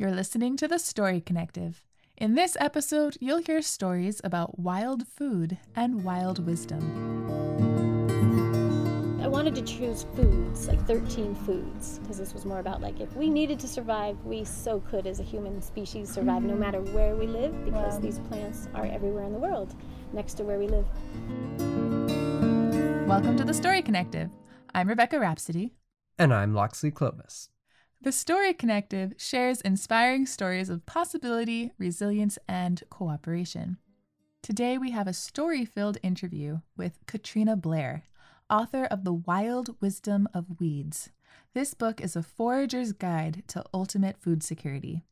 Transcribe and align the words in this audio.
You're 0.00 0.12
listening 0.12 0.56
to 0.56 0.66
the 0.66 0.78
Story 0.78 1.20
Connective. 1.20 1.84
In 2.16 2.34
this 2.34 2.56
episode, 2.58 3.18
you'll 3.20 3.42
hear 3.42 3.60
stories 3.60 4.18
about 4.24 4.58
wild 4.58 5.06
food 5.06 5.58
and 5.76 6.02
wild 6.02 6.46
wisdom. 6.46 6.80
I 9.22 9.28
wanted 9.28 9.54
to 9.56 9.60
choose 9.60 10.06
foods, 10.16 10.68
like 10.68 10.82
13 10.86 11.34
foods, 11.34 11.98
because 11.98 12.16
this 12.16 12.32
was 12.32 12.46
more 12.46 12.60
about 12.60 12.80
like 12.80 12.98
if 12.98 13.14
we 13.14 13.28
needed 13.28 13.58
to 13.58 13.68
survive, 13.68 14.16
we 14.24 14.42
so 14.42 14.80
could 14.90 15.06
as 15.06 15.20
a 15.20 15.22
human 15.22 15.60
species 15.60 16.10
survive 16.10 16.44
no 16.44 16.54
matter 16.54 16.80
where 16.80 17.14
we 17.14 17.26
live, 17.26 17.52
because 17.66 17.96
Wow. 17.96 18.00
these 18.00 18.20
plants 18.20 18.70
are 18.74 18.86
everywhere 18.86 19.24
in 19.24 19.34
the 19.34 19.38
world, 19.38 19.74
next 20.14 20.32
to 20.38 20.44
where 20.44 20.58
we 20.58 20.66
live. 20.66 20.86
Welcome 23.06 23.36
to 23.36 23.44
the 23.44 23.52
Story 23.52 23.82
Connective. 23.82 24.30
I'm 24.74 24.88
Rebecca 24.88 25.20
Rhapsody. 25.20 25.74
And 26.18 26.32
I'm 26.32 26.54
Loxley 26.54 26.90
Clovis. 26.90 27.50
The 28.02 28.12
Story 28.12 28.54
Connective 28.54 29.12
shares 29.18 29.60
inspiring 29.60 30.24
stories 30.24 30.70
of 30.70 30.86
possibility, 30.86 31.72
resilience, 31.76 32.38
and 32.48 32.82
cooperation. 32.88 33.76
Today 34.42 34.78
we 34.78 34.92
have 34.92 35.06
a 35.06 35.12
story 35.12 35.66
filled 35.66 35.98
interview 36.02 36.60
with 36.78 37.04
Katrina 37.04 37.56
Blair, 37.56 38.04
author 38.48 38.86
of 38.86 39.04
The 39.04 39.12
Wild 39.12 39.78
Wisdom 39.82 40.30
of 40.32 40.58
Weeds. 40.58 41.10
This 41.52 41.74
book 41.74 42.00
is 42.00 42.16
a 42.16 42.22
forager's 42.22 42.92
guide 42.92 43.42
to 43.48 43.66
ultimate 43.74 44.16
food 44.16 44.42
security. 44.42 45.04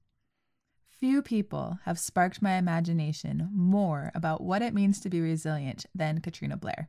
Few 0.88 1.20
people 1.20 1.80
have 1.84 1.98
sparked 1.98 2.40
my 2.40 2.54
imagination 2.54 3.50
more 3.52 4.10
about 4.14 4.40
what 4.40 4.62
it 4.62 4.72
means 4.72 4.98
to 5.00 5.10
be 5.10 5.20
resilient 5.20 5.84
than 5.94 6.22
Katrina 6.22 6.56
Blair. 6.56 6.88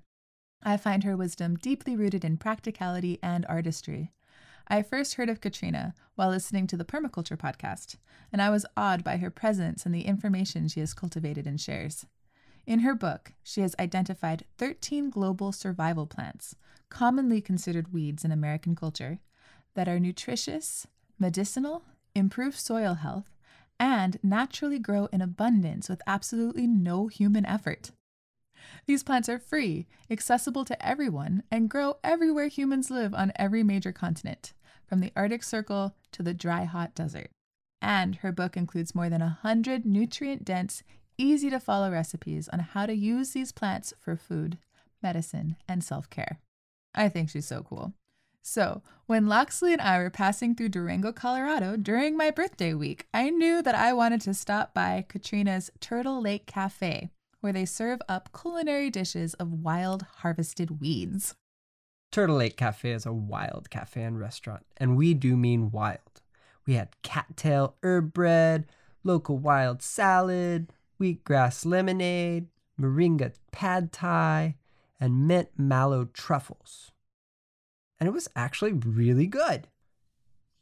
I 0.64 0.78
find 0.78 1.04
her 1.04 1.18
wisdom 1.18 1.58
deeply 1.58 1.98
rooted 1.98 2.24
in 2.24 2.38
practicality 2.38 3.20
and 3.22 3.46
artistry. 3.50 4.14
I 4.72 4.84
first 4.84 5.16
heard 5.16 5.30
of 5.30 5.42
Katrina 5.42 5.96
while 6.14 6.30
listening 6.30 6.68
to 6.68 6.78
the 6.78 6.86
Permaculture 6.86 7.38
podcast, 7.38 7.96
and 8.32 8.40
I 8.40 8.52
was 8.52 8.68
awed 8.78 9.04
by 9.04 9.18
her 9.18 9.32
presence 9.32 9.84
and 9.84 9.96
the 9.96 10.06
information 10.06 10.68
she 10.68 10.80
has 10.80 10.94
cultivated 10.94 11.48
and 11.48 11.60
shares. 11.60 12.06
In 12.68 12.82
her 12.82 12.94
book, 12.94 13.34
she 13.42 13.62
has 13.62 13.76
identified 13.80 14.46
13 14.60 15.10
global 15.10 15.52
survival 15.52 16.06
plants, 16.06 16.56
commonly 16.90 17.42
considered 17.42 17.92
weeds 17.92 18.24
in 18.24 18.32
American 18.32 18.76
culture, 18.76 19.18
that 19.74 19.88
are 19.88 20.00
nutritious, 20.00 20.86
medicinal, 21.18 21.84
improve 22.14 22.56
soil 22.56 22.94
health, 22.94 23.36
and 23.80 24.20
naturally 24.22 24.78
grow 24.78 25.08
in 25.12 25.20
abundance 25.20 25.90
with 25.90 26.04
absolutely 26.06 26.68
no 26.68 27.08
human 27.08 27.46
effort. 27.46 27.90
These 28.86 29.04
plants 29.04 29.30
are 29.30 29.40
free, 29.40 29.88
accessible 30.12 30.66
to 30.66 30.86
everyone, 30.86 31.42
and 31.50 31.70
grow 31.70 31.98
everywhere 32.04 32.50
humans 32.50 32.92
live 32.92 33.16
on 33.16 33.32
every 33.36 33.64
major 33.64 33.92
continent, 33.92 34.54
from 34.90 35.00
the 35.00 35.14
Arctic 35.16 35.44
Circle 35.44 35.96
to 36.12 36.24
the 36.24 36.34
dry, 36.34 36.64
hot 36.64 36.96
desert. 36.96 37.30
And 37.82 38.16
her 38.18 38.32
book 38.32 38.58
includes 38.58 38.96
more 38.96 39.10
than 39.10 39.22
a 39.22 39.38
hundred 39.42 39.86
nutrient 39.86 40.44
dense, 40.44 40.84
easy 41.18 41.50
to 41.52 41.60
follow 41.60 41.92
recipes 41.92 42.50
on 42.50 42.60
how 42.60 42.88
to 42.88 42.94
use 42.94 43.32
these 43.32 43.52
plants 43.52 43.94
for 44.00 44.18
food, 44.18 44.58
medicine, 45.02 45.56
and 45.68 45.84
self 45.84 46.10
care. 46.10 46.40
I 46.96 47.08
think 47.08 47.30
she's 47.30 47.46
so 47.46 47.62
cool. 47.62 47.94
So, 48.42 48.82
when 49.06 49.28
Loxley 49.28 49.74
and 49.74 49.82
I 49.82 50.00
were 50.00 50.10
passing 50.10 50.56
through 50.56 50.70
Durango, 50.70 51.12
Colorado 51.12 51.78
during 51.78 52.18
my 52.18 52.32
birthday 52.32 52.74
week, 52.74 53.06
I 53.14 53.30
knew 53.30 53.62
that 53.62 53.76
I 53.76 53.94
wanted 53.94 54.22
to 54.22 54.34
stop 54.34 54.74
by 54.74 55.06
Katrina's 55.08 55.70
Turtle 55.80 56.22
Lake 56.22 56.48
Cafe, 56.48 57.10
where 57.42 57.54
they 57.54 57.66
serve 57.66 58.02
up 58.10 58.30
culinary 58.40 58.90
dishes 58.90 59.36
of 59.36 59.52
wild 59.52 60.04
harvested 60.18 60.82
weeds. 60.82 61.36
Turtle 62.12 62.38
Lake 62.38 62.58
Cafe 62.58 62.92
is 62.92 63.06
a 63.06 63.14
wild 63.14 63.70
cafe 63.70 64.02
and 64.02 64.20
restaurant, 64.20 64.66
and 64.78 64.98
we 64.98 65.14
do 65.14 65.38
mean 65.38 65.70
wild. 65.70 66.22
We 66.66 66.74
had 66.74 67.02
cattail 67.04 67.76
herb 67.84 68.14
bread, 68.14 68.66
local 69.04 69.38
wild 69.38 69.84
salad, 69.84 70.74
wheatgrass 71.00 71.66
lemonade, 71.66 72.48
moringa 72.80 73.34
pad 73.52 73.92
thai, 73.92 74.56
and 75.00 75.28
mint 75.28 75.50
mallow 75.58 76.06
truffles. 76.06 76.92
And 78.00 78.08
it 78.08 78.14
was 78.14 78.28
actually 78.36 78.74
really 78.74 79.28
good. 79.28 79.68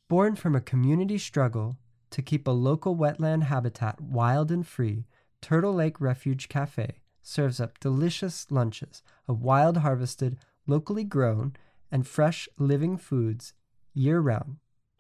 Born 0.10 0.36
from 0.36 0.56
a 0.56 0.62
community 0.62 1.18
struggle 1.18 1.78
to 2.10 2.22
keep 2.22 2.48
a 2.48 2.52
local 2.52 2.96
wetland 2.96 3.44
habitat 3.44 4.02
wild 4.02 4.52
and 4.52 4.66
free, 4.66 5.06
Turtle 5.42 5.74
Lake 5.74 6.02
Refuge 6.02 6.50
Cafe 6.50 7.00
serves 7.22 7.60
up 7.60 7.80
delicious 7.80 8.48
lunches 8.50 9.02
of 9.28 9.42
wild 9.42 9.78
harvested, 9.78 10.38
locally 10.68 11.04
grown, 11.04 11.56
and 11.92 12.06
fresh 12.06 12.48
living 12.58 12.98
foods 12.98 13.54
year 13.94 14.20
round, 14.20 14.58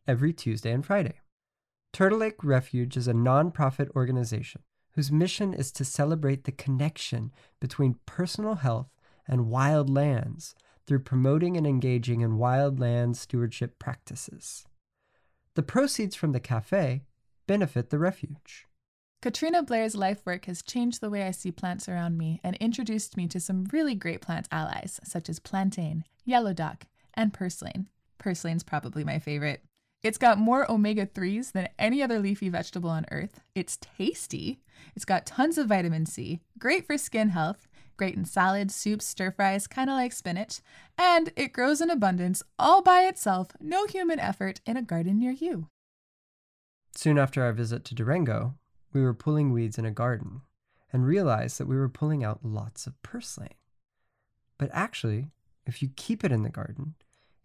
every 0.07 0.33
Tuesday 0.33 0.71
and 0.71 0.85
Friday. 0.85 1.19
Turtle 1.93 2.19
Lake 2.19 2.43
Refuge 2.43 2.97
is 2.97 3.07
a 3.07 3.13
nonprofit 3.13 3.89
organization 3.95 4.61
whose 4.93 5.11
mission 5.11 5.53
is 5.53 5.71
to 5.71 5.85
celebrate 5.85 6.45
the 6.45 6.51
connection 6.51 7.31
between 7.59 7.99
personal 8.05 8.55
health 8.55 8.89
and 9.27 9.49
wild 9.49 9.89
lands 9.89 10.55
through 10.87 10.99
promoting 10.99 11.57
and 11.57 11.67
engaging 11.67 12.21
in 12.21 12.37
wild 12.37 12.79
land 12.79 13.17
stewardship 13.17 13.77
practices. 13.77 14.65
The 15.55 15.63
proceeds 15.63 16.15
from 16.15 16.31
the 16.31 16.39
cafe 16.39 17.03
benefit 17.45 17.89
the 17.89 17.99
refuge. 17.99 18.66
Katrina 19.19 19.63
Blair's 19.63 19.95
life 19.95 20.21
work 20.25 20.45
has 20.45 20.61
changed 20.61 21.01
the 21.01 21.09
way 21.09 21.23
I 21.23 21.31
see 21.31 21.51
plants 21.51 21.89
around 21.89 22.17
me 22.17 22.39
and 22.43 22.55
introduced 22.57 23.17
me 23.17 23.27
to 23.29 23.39
some 23.39 23.65
really 23.71 23.95
great 23.95 24.21
plant 24.21 24.47
allies, 24.51 24.99
such 25.03 25.27
as 25.27 25.39
plantain, 25.39 26.03
yellow 26.23 26.53
dock, 26.53 26.85
and 27.15 27.33
purslane. 27.33 27.87
Purslane's 28.19 28.61
probably 28.61 29.03
my 29.03 29.17
favorite. 29.17 29.63
It's 30.03 30.19
got 30.19 30.37
more 30.37 30.69
omega 30.71 31.07
3s 31.07 31.51
than 31.51 31.69
any 31.79 32.03
other 32.03 32.19
leafy 32.19 32.49
vegetable 32.49 32.91
on 32.91 33.07
earth. 33.09 33.39
It's 33.55 33.77
tasty. 33.77 34.59
It's 34.95 35.05
got 35.05 35.25
tons 35.25 35.57
of 35.57 35.67
vitamin 35.67 36.05
C, 36.05 36.41
great 36.59 36.85
for 36.85 36.99
skin 36.99 37.29
health, 37.29 37.67
great 37.97 38.15
in 38.15 38.23
salads, 38.23 38.75
soups, 38.75 39.07
stir 39.07 39.31
fries, 39.31 39.65
kind 39.65 39.89
of 39.89 39.95
like 39.95 40.13
spinach, 40.13 40.61
and 40.95 41.33
it 41.35 41.53
grows 41.53 41.81
in 41.81 41.89
abundance 41.89 42.43
all 42.59 42.83
by 42.83 43.01
itself, 43.01 43.49
no 43.59 43.87
human 43.87 44.19
effort, 44.19 44.61
in 44.67 44.77
a 44.77 44.83
garden 44.83 45.17
near 45.17 45.31
you. 45.31 45.69
Soon 46.95 47.17
after 47.17 47.41
our 47.41 47.53
visit 47.53 47.83
to 47.85 47.95
Durango, 47.95 48.53
we 48.93 49.01
were 49.01 49.13
pulling 49.13 49.51
weeds 49.51 49.77
in 49.77 49.85
a 49.85 49.91
garden 49.91 50.41
and 50.91 51.05
realized 51.05 51.57
that 51.57 51.67
we 51.67 51.77
were 51.77 51.89
pulling 51.89 52.23
out 52.23 52.39
lots 52.43 52.87
of 52.87 53.01
purslane. 53.03 53.55
But 54.57 54.69
actually, 54.73 55.27
if 55.65 55.81
you 55.81 55.89
keep 55.95 56.23
it 56.23 56.31
in 56.31 56.43
the 56.43 56.49
garden, 56.49 56.95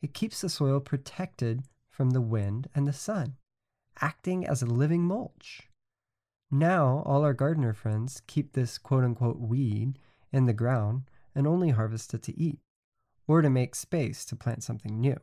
it 0.00 0.14
keeps 0.14 0.40
the 0.40 0.48
soil 0.48 0.80
protected 0.80 1.64
from 1.90 2.10
the 2.10 2.20
wind 2.20 2.68
and 2.74 2.86
the 2.86 2.92
sun, 2.92 3.36
acting 4.00 4.46
as 4.46 4.62
a 4.62 4.66
living 4.66 5.02
mulch. 5.02 5.68
Now, 6.50 7.02
all 7.06 7.24
our 7.24 7.34
gardener 7.34 7.72
friends 7.72 8.22
keep 8.26 8.52
this 8.52 8.78
quote 8.78 9.04
unquote 9.04 9.38
weed 9.38 9.98
in 10.32 10.46
the 10.46 10.52
ground 10.52 11.04
and 11.34 11.46
only 11.46 11.70
harvest 11.70 12.12
it 12.14 12.22
to 12.22 12.38
eat, 12.38 12.58
or 13.26 13.42
to 13.42 13.50
make 13.50 13.74
space 13.74 14.24
to 14.26 14.36
plant 14.36 14.62
something 14.62 15.00
new. 15.00 15.18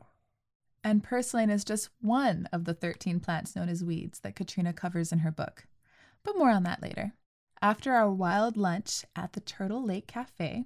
And 0.84 1.04
purslane 1.04 1.50
is 1.50 1.64
just 1.64 1.90
one 2.02 2.48
of 2.52 2.66
the 2.66 2.74
13 2.74 3.20
plants 3.20 3.56
known 3.56 3.70
as 3.70 3.84
weeds 3.84 4.20
that 4.22 4.36
Katrina 4.36 4.74
covers 4.74 5.12
in 5.12 5.20
her 5.20 5.32
book. 5.32 5.66
But 6.24 6.38
more 6.38 6.52
on 6.52 6.64
that 6.64 6.82
later. 6.82 7.14
After 7.62 7.94
our 7.94 8.10
wild 8.12 8.56
lunch 8.56 9.04
at 9.16 9.34
the 9.34 9.42
Turtle 9.42 9.84
Lake 9.84 10.08
Cafe, 10.08 10.66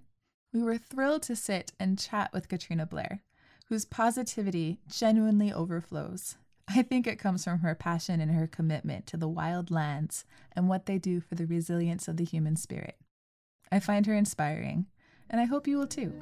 we 0.54 0.62
were 0.62 0.78
thrilled 0.78 1.24
to 1.24 1.36
sit 1.36 1.72
and 1.80 1.98
chat 1.98 2.32
with 2.32 2.48
Katrina 2.48 2.86
Blair, 2.86 3.22
whose 3.68 3.86
positivity 3.86 4.80
genuinely 4.88 5.52
overflows. 5.52 6.36
I 6.68 6.82
think 6.82 7.08
it 7.08 7.20
comes 7.20 7.44
from 7.44 7.60
her 7.60 7.76
passion 7.76 8.22
and 8.22 8.32
her 8.32 8.48
commitment 8.48 9.08
to 9.08 9.18
the 9.18 9.28
wild 9.28 9.72
lands 9.72 10.26
and 10.56 10.70
what 10.70 10.86
they 10.86 10.98
do 10.98 11.20
for 11.20 11.36
the 11.36 11.48
resilience 11.48 12.08
of 12.08 12.18
the 12.18 12.26
human 12.26 12.56
spirit. 12.56 12.98
I 13.72 13.80
find 13.80 14.06
her 14.06 14.14
inspiring, 14.14 14.86
and 15.30 15.42
I 15.42 15.46
hope 15.46 15.68
you 15.68 15.78
will 15.78 15.88
too. 15.88 16.14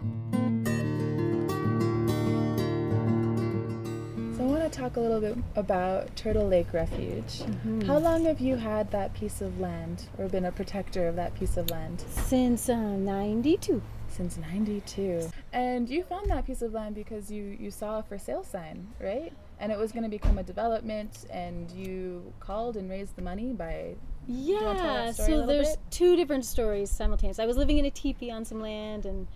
So, 4.42 4.48
I 4.48 4.50
want 4.50 4.74
to 4.74 4.80
talk 4.80 4.96
a 4.96 5.00
little 5.00 5.22
bit 5.22 5.38
about 5.56 6.16
Turtle 6.16 6.48
Lake 6.48 6.74
Refuge. 6.74 7.44
How 7.86 8.00
long 8.00 8.26
have 8.26 8.40
you 8.40 8.56
had 8.56 8.90
that 8.90 9.14
piece 9.14 9.40
of 9.40 9.60
land 9.60 10.10
or 10.18 10.28
been 10.30 10.46
a 10.46 10.52
protector 10.52 11.08
of 11.08 11.16
that 11.18 11.36
piece 11.36 11.58
of 11.58 11.70
land? 11.70 12.04
Since 12.10 12.68
uh, 12.68 12.76
92. 12.76 13.84
Since 14.08 14.38
92. 14.38 15.30
And 15.54 15.88
you 15.88 16.02
found 16.04 16.32
that 16.32 16.48
piece 16.48 16.64
of 16.64 16.74
land 16.74 16.96
because 16.96 17.32
you, 17.32 17.56
you 17.60 17.70
saw 17.70 18.00
a 18.00 18.04
for 18.04 18.18
sale 18.18 18.44
sign, 18.44 18.88
right? 19.00 19.32
And 19.60 19.72
it 19.72 19.78
was 19.78 19.92
going 19.92 20.04
to 20.06 20.10
become 20.10 20.40
a 20.40 20.44
development, 20.44 21.26
and 21.30 21.70
you 21.70 22.34
called 22.40 22.78
and 22.78 22.90
raised 22.90 23.16
the 23.16 23.22
money 23.22 23.54
by. 23.54 23.94
you 24.28 24.56
wanna 24.56 24.80
tell 24.80 24.94
that 24.94 25.06
Yeah, 25.20 25.26
so 25.26 25.46
there's 25.46 25.70
bit? 25.70 25.80
two 25.92 26.16
different 26.16 26.46
stories 26.46 26.90
simultaneously. 26.90 27.44
I 27.44 27.48
was 27.48 27.58
living 27.58 27.78
in 27.78 27.86
a 27.86 27.92
teepee 27.92 28.32
on 28.32 28.44
some 28.44 28.60
land 28.60 29.06
and 29.06 29.28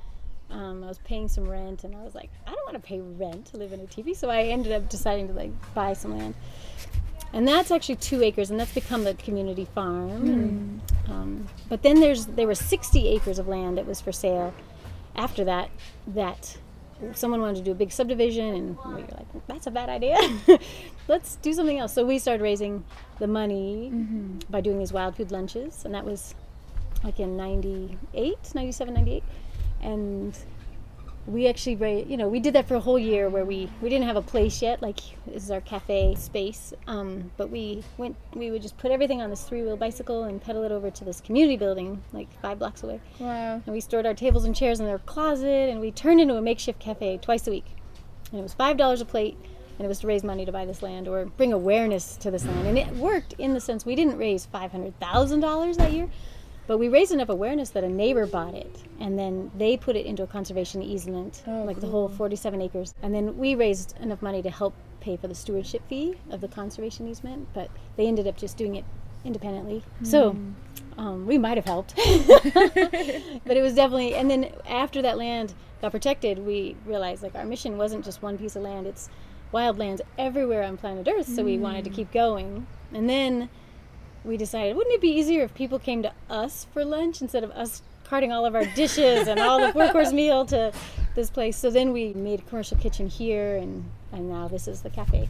um, 0.50 0.84
I 0.84 0.88
was 0.88 1.00
paying 1.00 1.28
some 1.28 1.48
rent 1.48 1.84
and 1.84 1.96
I 1.96 2.04
was 2.04 2.16
like, 2.16 2.30
I 2.46 2.52
don't 2.52 2.66
want 2.66 2.82
to 2.82 2.88
pay 2.88 3.00
rent 3.00 3.48
to 3.48 3.58
live 3.58 3.74
in 3.74 3.80
a 3.80 3.86
teepee. 3.86 4.14
So 4.14 4.30
I 4.30 4.44
ended 4.44 4.72
up 4.72 4.90
deciding 4.90 5.28
to 5.28 5.34
like 5.34 5.52
buy 5.74 5.94
some 5.94 6.18
land. 6.18 6.36
And 7.34 7.48
that's 7.48 7.72
actually 7.72 7.96
two 7.98 8.24
acres 8.24 8.52
and 8.52 8.60
that's 8.60 8.74
become 8.74 9.04
the 9.04 9.14
community 9.16 9.66
farm. 9.66 10.10
And, 10.10 10.82
um, 11.10 11.48
but 11.68 11.84
then 11.84 12.00
there's 12.00 12.28
there 12.28 12.48
were 12.48 12.56
60 12.56 13.08
acres 13.10 13.40
of 13.40 13.48
land 13.48 13.78
that 13.78 13.86
was 13.86 14.00
for 14.00 14.12
sale 14.12 14.54
after 15.16 15.44
that 15.46 15.70
that 16.08 16.58
someone 17.14 17.42
wanted 17.42 17.58
to 17.58 17.62
do 17.64 17.72
a 17.72 17.76
big 17.76 17.92
subdivision, 17.92 18.56
and 18.56 18.78
we 18.86 19.02
were 19.02 19.10
like, 19.12 19.48
that's 19.48 19.68
a 19.68 19.72
bad 19.72 19.90
idea. 19.90 20.18
Let's 21.08 21.36
do 21.38 21.54
something 21.54 21.78
else. 21.78 21.94
So 21.94 22.06
we 22.06 22.20
started 22.20 22.42
raising 22.42 22.86
the 23.20 23.28
money 23.28 23.90
by 24.50 24.62
doing 24.62 24.80
these 24.80 24.94
wild 24.94 25.16
food 25.18 25.32
lunches, 25.32 25.84
and 25.86 25.94
that 25.94 26.06
was 26.06 26.36
like 27.04 27.20
in 27.20 27.38
98, 27.38 28.56
97, 28.56 28.94
98. 28.94 29.24
And 29.82 30.38
we 31.28 31.48
actually 31.48 32.04
you 32.04 32.18
know 32.18 32.28
we 32.28 32.40
did 32.40 32.54
that 32.54 32.68
for 32.68 32.76
a 32.76 32.80
whole 32.80 33.00
year 33.00 33.30
where 33.30 33.46
we 33.46 33.68
we 33.82 33.90
didn't 33.90 34.06
have 34.06 34.16
a 34.16 34.22
place 34.22 34.62
yet 34.62 34.80
like 34.82 35.00
this 35.26 35.44
is 35.44 35.52
our 35.52 35.62
cafe 35.62 36.16
space. 36.16 36.74
Um, 36.88 37.32
but 37.38 37.50
we 37.50 37.84
went 37.98 38.16
we 38.34 38.52
would 38.52 38.62
just 38.62 38.78
put 38.78 38.92
everything 38.92 39.22
on 39.22 39.30
this 39.30 39.44
three-wheel 39.44 39.78
bicycle 39.78 40.24
and 40.24 40.42
pedal 40.42 40.64
it 40.64 40.72
over 40.72 40.92
to 40.92 41.04
this 41.04 41.22
community 41.22 41.58
building 41.58 42.04
like 42.14 42.28
five 42.42 42.60
blocks 42.60 42.84
away. 42.84 43.00
Wow. 43.20 43.62
and 43.66 43.74
we 43.74 43.80
stored 43.80 44.06
our 44.06 44.14
tables 44.14 44.46
and 44.46 44.56
chairs 44.56 44.80
in 44.80 44.86
their 44.86 45.00
closet 45.00 45.70
and 45.70 45.80
we 45.80 45.92
turned 45.92 46.22
into 46.22 46.36
a 46.36 46.42
makeshift 46.42 46.80
cafe 46.80 47.18
twice 47.18 47.48
a 47.48 47.52
week. 47.52 47.66
And 48.32 48.40
it 48.40 48.44
was 48.44 48.54
five 48.54 48.78
dollars 48.78 49.02
a 49.02 49.06
plate 49.06 49.38
and 49.78 49.86
it 49.86 49.88
was 49.88 50.00
to 50.00 50.08
raise 50.08 50.24
money 50.24 50.46
to 50.46 50.52
buy 50.52 50.66
this 50.66 50.82
land 50.82 51.08
or 51.08 51.26
bring 51.26 51.52
awareness 51.52 52.18
to 52.18 52.32
this 52.32 52.46
land. 52.46 52.68
And 52.68 52.78
it 52.78 52.88
worked 52.96 53.34
in 53.38 53.54
the 53.54 53.60
sense 53.60 53.86
we 53.86 53.96
didn't 53.96 54.18
raise 54.18 54.48
$500000 54.48 55.78
that 55.78 55.92
year 55.92 56.10
but 56.68 56.78
we 56.78 56.88
raised 56.90 57.12
enough 57.12 57.30
awareness 57.30 57.70
that 57.72 57.84
a 57.84 57.90
neighbor 57.90 58.26
bought 58.26 58.54
it 58.54 58.84
and 59.00 59.18
then 59.20 59.52
they 59.58 59.78
put 59.78 59.96
it 59.96 60.06
into 60.06 60.24
a 60.24 60.28
conservation 60.28 60.82
easement 60.82 61.44
Oh, 61.48 61.64
like 61.64 61.80
the 61.80 61.88
whole 61.88 62.08
47 62.10 62.62
acres. 62.62 62.94
And 63.02 63.14
then 63.14 63.38
we 63.38 63.56
raised 63.56 63.96
enough 64.00 64.22
money 64.22 64.42
to 64.42 64.50
help 64.50 64.74
pay 65.00 65.18
for 65.18 65.28
the 65.28 65.36
stewardship 65.36 65.82
fee 65.88 66.16
of 66.32 66.42
the 66.42 66.48
conservation 66.48 67.08
easement 67.08 67.48
but 67.54 67.70
they 67.96 68.08
ended 68.08 68.28
up 68.28 68.38
just 68.38 68.58
doing 68.58 68.76
it 68.76 68.86
independently. 69.24 69.84
So 70.04 70.36
um, 70.98 71.26
we 71.26 71.38
might 71.38 71.58
have 71.58 71.66
helped. 71.66 71.94
But 73.46 73.58
it 73.58 73.62
was 73.62 73.74
definitely 73.76 74.16
and 74.16 74.30
then 74.30 74.52
after 74.68 75.02
that 75.02 75.18
land 75.18 75.54
got 75.82 75.92
protected 75.92 76.40
we 76.40 76.76
realized 76.86 77.22
like 77.24 77.36
our 77.36 77.46
mission 77.46 77.78
wasn't 77.78 78.04
just 78.06 78.22
one 78.22 78.38
piece 78.38 78.56
of 78.56 78.64
land 78.64 78.88
it's 78.88 79.10
wild 79.52 79.78
lands 79.78 80.02
everywhere 80.18 80.64
on 80.64 80.78
planet 80.78 81.08
earth 81.08 81.28
so 81.28 81.44
we 81.44 81.58
wanted 81.58 81.84
to 81.86 81.90
keep 81.92 82.12
going. 82.12 82.66
And 82.94 83.10
then 83.10 83.50
we 84.26 84.38
decided 84.38 84.76
wouldn't 84.76 84.96
it 84.96 85.02
be 85.02 85.10
easier 85.10 85.44
if 85.44 85.54
people 85.54 85.80
came 85.80 86.04
to 86.04 86.12
us 86.30 86.68
for 86.74 86.84
lunch 86.84 87.22
instead 87.22 87.44
of 87.44 87.52
us 87.52 87.82
carting 88.04 88.32
all 88.32 88.46
of 88.46 88.56
our 88.56 88.66
dishes 88.76 89.28
and 89.28 89.40
all 89.40 89.60
the 89.60 89.72
four 89.74 89.90
course 89.92 90.12
meal 90.12 90.46
to 90.46 90.72
this 91.16 91.30
place? 91.30 91.58
So 91.58 91.70
then 91.70 91.94
we 91.94 92.14
made 92.14 92.40
a 92.40 92.44
commercial 92.44 92.78
kitchen 92.78 93.08
here 93.08 93.58
and 93.58 93.90
and 94.12 94.30
now 94.30 94.48
this 94.48 94.68
is 94.68 94.82
the 94.82 94.90
cafe 94.90 95.30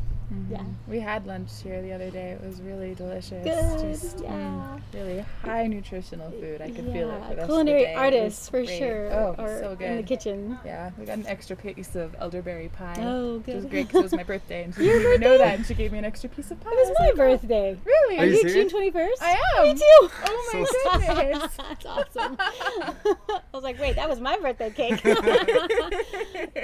yeah 0.49 0.63
We 0.87 0.99
had 0.99 1.25
lunch 1.27 1.49
here 1.63 1.81
the 1.81 1.91
other 1.93 2.09
day. 2.09 2.31
It 2.31 2.41
was 2.43 2.61
really 2.61 2.95
delicious. 2.95 3.43
good 3.43 3.79
Just, 3.93 4.17
mm, 4.17 4.23
yeah 4.23 4.79
really 4.93 5.25
high 5.43 5.67
nutritional 5.67 6.31
food. 6.31 6.61
I 6.61 6.69
could 6.71 6.85
feel 6.85 7.11
it 7.11 7.21
for 7.23 7.29
the 7.29 7.35
rest 7.35 7.39
of 7.41 7.45
culinary 7.47 7.79
the 7.81 7.85
day. 7.87 7.93
Artists 7.95 8.49
for 8.49 8.63
great. 8.63 8.77
sure 8.79 9.11
Oh, 9.11 9.35
are 9.37 9.59
so 9.59 9.71
in 9.79 9.97
the 9.97 10.03
kitchen 10.03 10.57
Yeah, 10.65 10.91
we 10.97 11.05
got 11.05 11.17
an 11.17 11.27
extra 11.27 11.55
piece 11.55 11.95
of 11.95 12.15
elderberry 12.19 12.69
pie. 12.69 12.95
Oh, 12.99 13.39
good. 13.39 13.55
Which 13.55 13.63
was 13.63 13.65
great 13.71 13.87
because 13.87 13.99
it 13.99 14.03
was 14.03 14.13
my 14.13 14.23
birthday, 14.33 14.63
and 14.63 14.73
she 14.73 14.85
Your 14.85 14.93
didn't 14.99 15.13
even 15.13 15.21
know 15.21 15.37
that, 15.37 15.55
and 15.57 15.65
she 15.65 15.73
gave 15.73 15.91
me 15.91 15.97
an 15.99 16.05
extra 16.05 16.29
piece 16.29 16.49
of 16.51 16.59
pie. 16.61 16.69
it 16.71 16.75
was 16.75 16.89
I 16.89 17.01
my 17.01 17.05
like, 17.05 17.13
"Oh, 17.13 17.17
birthday 17.17 17.77
Really? 17.85 18.17
Are 18.19 18.25
you 18.25 18.37
you? 18.37 18.49
June 18.49 18.69
21st 18.69 19.21
I 19.21 19.37
am. 19.57 19.67
me 19.67 19.73
too 19.75 20.09
Oh 20.25 20.51
my 20.53 20.65
So 21.05 21.13
goodness. 21.15 21.57
That's 21.57 21.85
awesome. 21.85 22.37
I 22.39 23.41
was 23.53 23.63
like, 23.63 23.79
wait, 23.79 23.95
that 23.97 24.07
was 24.09 24.19
my 24.19 24.37
birthday 24.39 24.69
cake. 24.71 25.03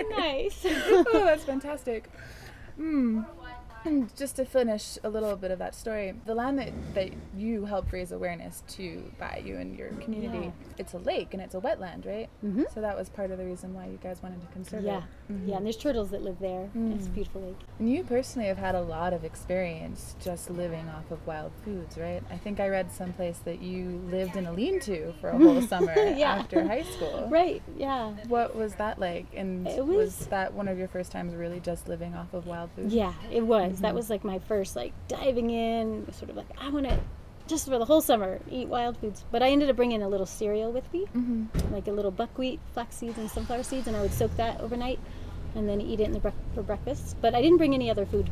nice. 0.09 0.65
oh, 0.65 1.21
that's 1.25 1.43
fantastic. 1.43 2.09
Mm. 2.79 3.25
And 3.83 4.15
just 4.15 4.35
to 4.35 4.45
finish 4.45 4.97
a 5.03 5.09
little 5.09 5.35
bit 5.35 5.49
of 5.51 5.59
that 5.59 5.73
story, 5.75 6.13
the 6.25 6.35
land 6.35 6.59
that, 6.59 6.71
that 6.93 7.09
you 7.35 7.65
helped 7.65 7.91
raise 7.91 8.11
awareness 8.11 8.63
to 8.69 9.03
by 9.19 9.41
you 9.43 9.57
and 9.57 9.77
your 9.77 9.89
community, 9.89 10.45
Yeah. 10.45 10.73
it's 10.77 10.93
a 10.93 10.99
lake 10.99 11.33
and 11.33 11.41
it's 11.41 11.55
a 11.55 11.59
wetland, 11.59 12.05
right? 12.05 12.29
Mhm. 12.45 12.71
So 12.73 12.81
that 12.81 12.95
was 12.95 13.09
part 13.09 13.31
of 13.31 13.37
the 13.39 13.45
reason 13.45 13.73
why 13.73 13.85
you 13.87 13.97
guys 14.01 14.21
wanted 14.21 14.41
to 14.41 14.47
conserve 14.47 14.83
Yeah, 14.83 14.97
it. 15.29 15.35
yeah, 15.47 15.57
and 15.57 15.65
there's 15.65 15.77
turtles 15.77 16.11
that 16.11 16.21
live 16.21 16.39
there. 16.39 16.69
It's 16.75 17.07
a 17.07 17.09
Mm. 17.09 17.13
beautiful 17.13 17.41
lake. 17.41 17.57
And 17.79 17.91
you 17.91 18.03
personally 18.03 18.47
have 18.47 18.57
had 18.59 18.75
a 18.75 18.81
lot 18.81 19.13
of 19.13 19.23
experience 19.23 20.15
just 20.23 20.49
living 20.51 20.87
off 20.89 21.09
of 21.09 21.25
wild 21.25 21.51
foods, 21.65 21.97
right? 21.97 22.21
I 22.29 22.37
think 22.37 22.59
I 22.59 22.67
read 22.69 22.91
someplace 22.91 23.39
that 23.39 23.61
you 23.61 24.01
lived 24.11 24.35
in 24.35 24.45
a 24.45 24.51
lean-to 24.53 25.13
for 25.19 25.29
a 25.29 25.37
whole 25.37 25.61
summer 25.73 25.93
Yeah. 25.97 26.33
after 26.35 26.63
high 26.63 26.83
school. 26.83 27.27
Right, 27.29 27.61
yeah. 27.77 28.11
What 28.27 28.55
was 28.55 28.75
that 28.75 28.99
like? 28.99 29.25
And 29.35 29.67
It 29.67 29.85
was, 29.85 29.97
was- 30.19 30.27
that 30.27 30.53
one 30.53 30.67
of 30.67 30.77
your 30.77 30.87
first 30.87 31.11
times 31.11 31.33
really 31.33 31.59
just 31.59 31.87
living 31.87 32.13
off 32.13 32.33
of 32.33 32.45
wild 32.45 32.69
food? 32.75 32.91
Yeah, 32.91 33.13
it 33.31 33.45
was. 33.45 33.70
That 33.79 33.95
was 33.95 34.09
like 34.09 34.23
my 34.23 34.39
first, 34.39 34.75
like, 34.75 34.93
diving 35.07 35.49
in, 35.49 36.11
sort 36.13 36.29
of 36.29 36.35
like, 36.35 36.47
I 36.59 36.69
want 36.69 36.87
to 36.87 36.99
just 37.47 37.67
for 37.67 37.77
the 37.77 37.85
whole 37.85 38.01
summer 38.01 38.39
eat 38.49 38.67
wild 38.67 38.97
foods. 38.97 39.25
But 39.31 39.43
I 39.43 39.49
ended 39.49 39.69
up 39.69 39.75
bringing 39.75 40.01
a 40.01 40.07
little 40.07 40.25
cereal 40.25 40.71
with 40.71 40.91
me, 40.93 41.05
hmm 41.05 41.45
like 41.71 41.87
a 41.87 41.91
little 41.91 42.11
buckwheat, 42.11 42.59
flax 42.73 42.95
seeds, 42.97 43.17
and 43.17 43.29
sunflower 43.29 43.63
seeds, 43.63 43.87
and 43.87 43.95
I 43.95 44.01
would 44.01 44.13
soak 44.13 44.35
that 44.37 44.59
overnight 44.61 44.99
and 45.55 45.67
then 45.67 45.81
eat 45.81 45.99
it 45.99 46.03
in 46.03 46.13
the 46.13 46.19
brec- 46.19 46.33
for 46.53 46.63
breakfast. 46.63 47.17
But 47.21 47.35
I 47.35 47.41
didn't 47.41 47.57
bring 47.57 47.73
any 47.73 47.89
other 47.89 48.05
food. 48.05 48.29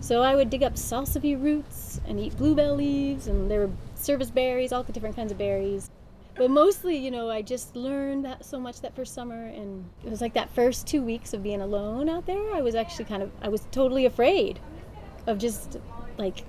So 0.00 0.22
I 0.22 0.34
would 0.34 0.50
dig 0.50 0.62
up 0.62 0.74
salsify 0.74 1.40
roots 1.40 2.00
and 2.06 2.18
eat 2.18 2.36
bluebell 2.36 2.76
leaves, 2.76 3.26
and 3.26 3.50
there 3.50 3.66
were 3.66 3.70
service 3.94 4.30
berries, 4.30 4.72
all 4.72 4.82
the 4.82 4.92
different 4.92 5.16
kinds 5.16 5.32
of 5.32 5.38
berries. 5.38 5.90
But 6.34 6.50
mostly, 6.50 6.96
you 6.96 7.10
know, 7.10 7.28
I 7.28 7.42
just 7.42 7.76
learned 7.76 8.24
that 8.24 8.44
so 8.44 8.58
much 8.58 8.80
that 8.80 8.96
first 8.96 9.14
summer, 9.14 9.46
and 9.46 9.84
it 10.04 10.10
was 10.10 10.20
like 10.20 10.34
that 10.34 10.50
first 10.50 10.86
two 10.86 11.02
weeks 11.02 11.34
of 11.34 11.42
being 11.42 11.60
alone 11.60 12.08
out 12.08 12.26
there. 12.26 12.54
I 12.54 12.62
was 12.62 12.74
actually 12.74 13.04
kind 13.04 13.22
of, 13.22 13.30
I 13.42 13.48
was 13.48 13.66
totally 13.70 14.06
afraid 14.06 14.58
of 15.26 15.38
just 15.38 15.78
like 16.18 16.44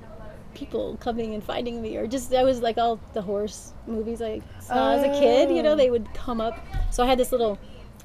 people 0.53 0.97
coming 0.99 1.33
and 1.33 1.43
finding 1.43 1.81
me, 1.81 1.97
or 1.97 2.05
just 2.07 2.33
I 2.33 2.43
was 2.43 2.61
like 2.61 2.77
all 2.77 2.99
the 3.13 3.21
horse 3.21 3.73
movies 3.87 4.21
I 4.21 4.41
saw 4.59 4.93
as 4.93 5.03
a 5.03 5.19
kid. 5.19 5.49
You 5.49 5.63
know, 5.63 5.73
Oh. 5.73 5.75
they 5.75 5.89
would 5.89 6.13
come 6.13 6.39
up. 6.41 6.57
So 6.91 7.03
I 7.03 7.07
had 7.07 7.17
this 7.17 7.31
little 7.31 7.57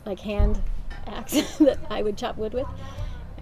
like 0.07 0.21
hand 0.21 0.61
axe 1.07 1.57
that 1.59 1.79
I 1.91 2.03
would 2.03 2.17
chop 2.17 2.37
wood 2.37 2.55
with, 2.55 2.67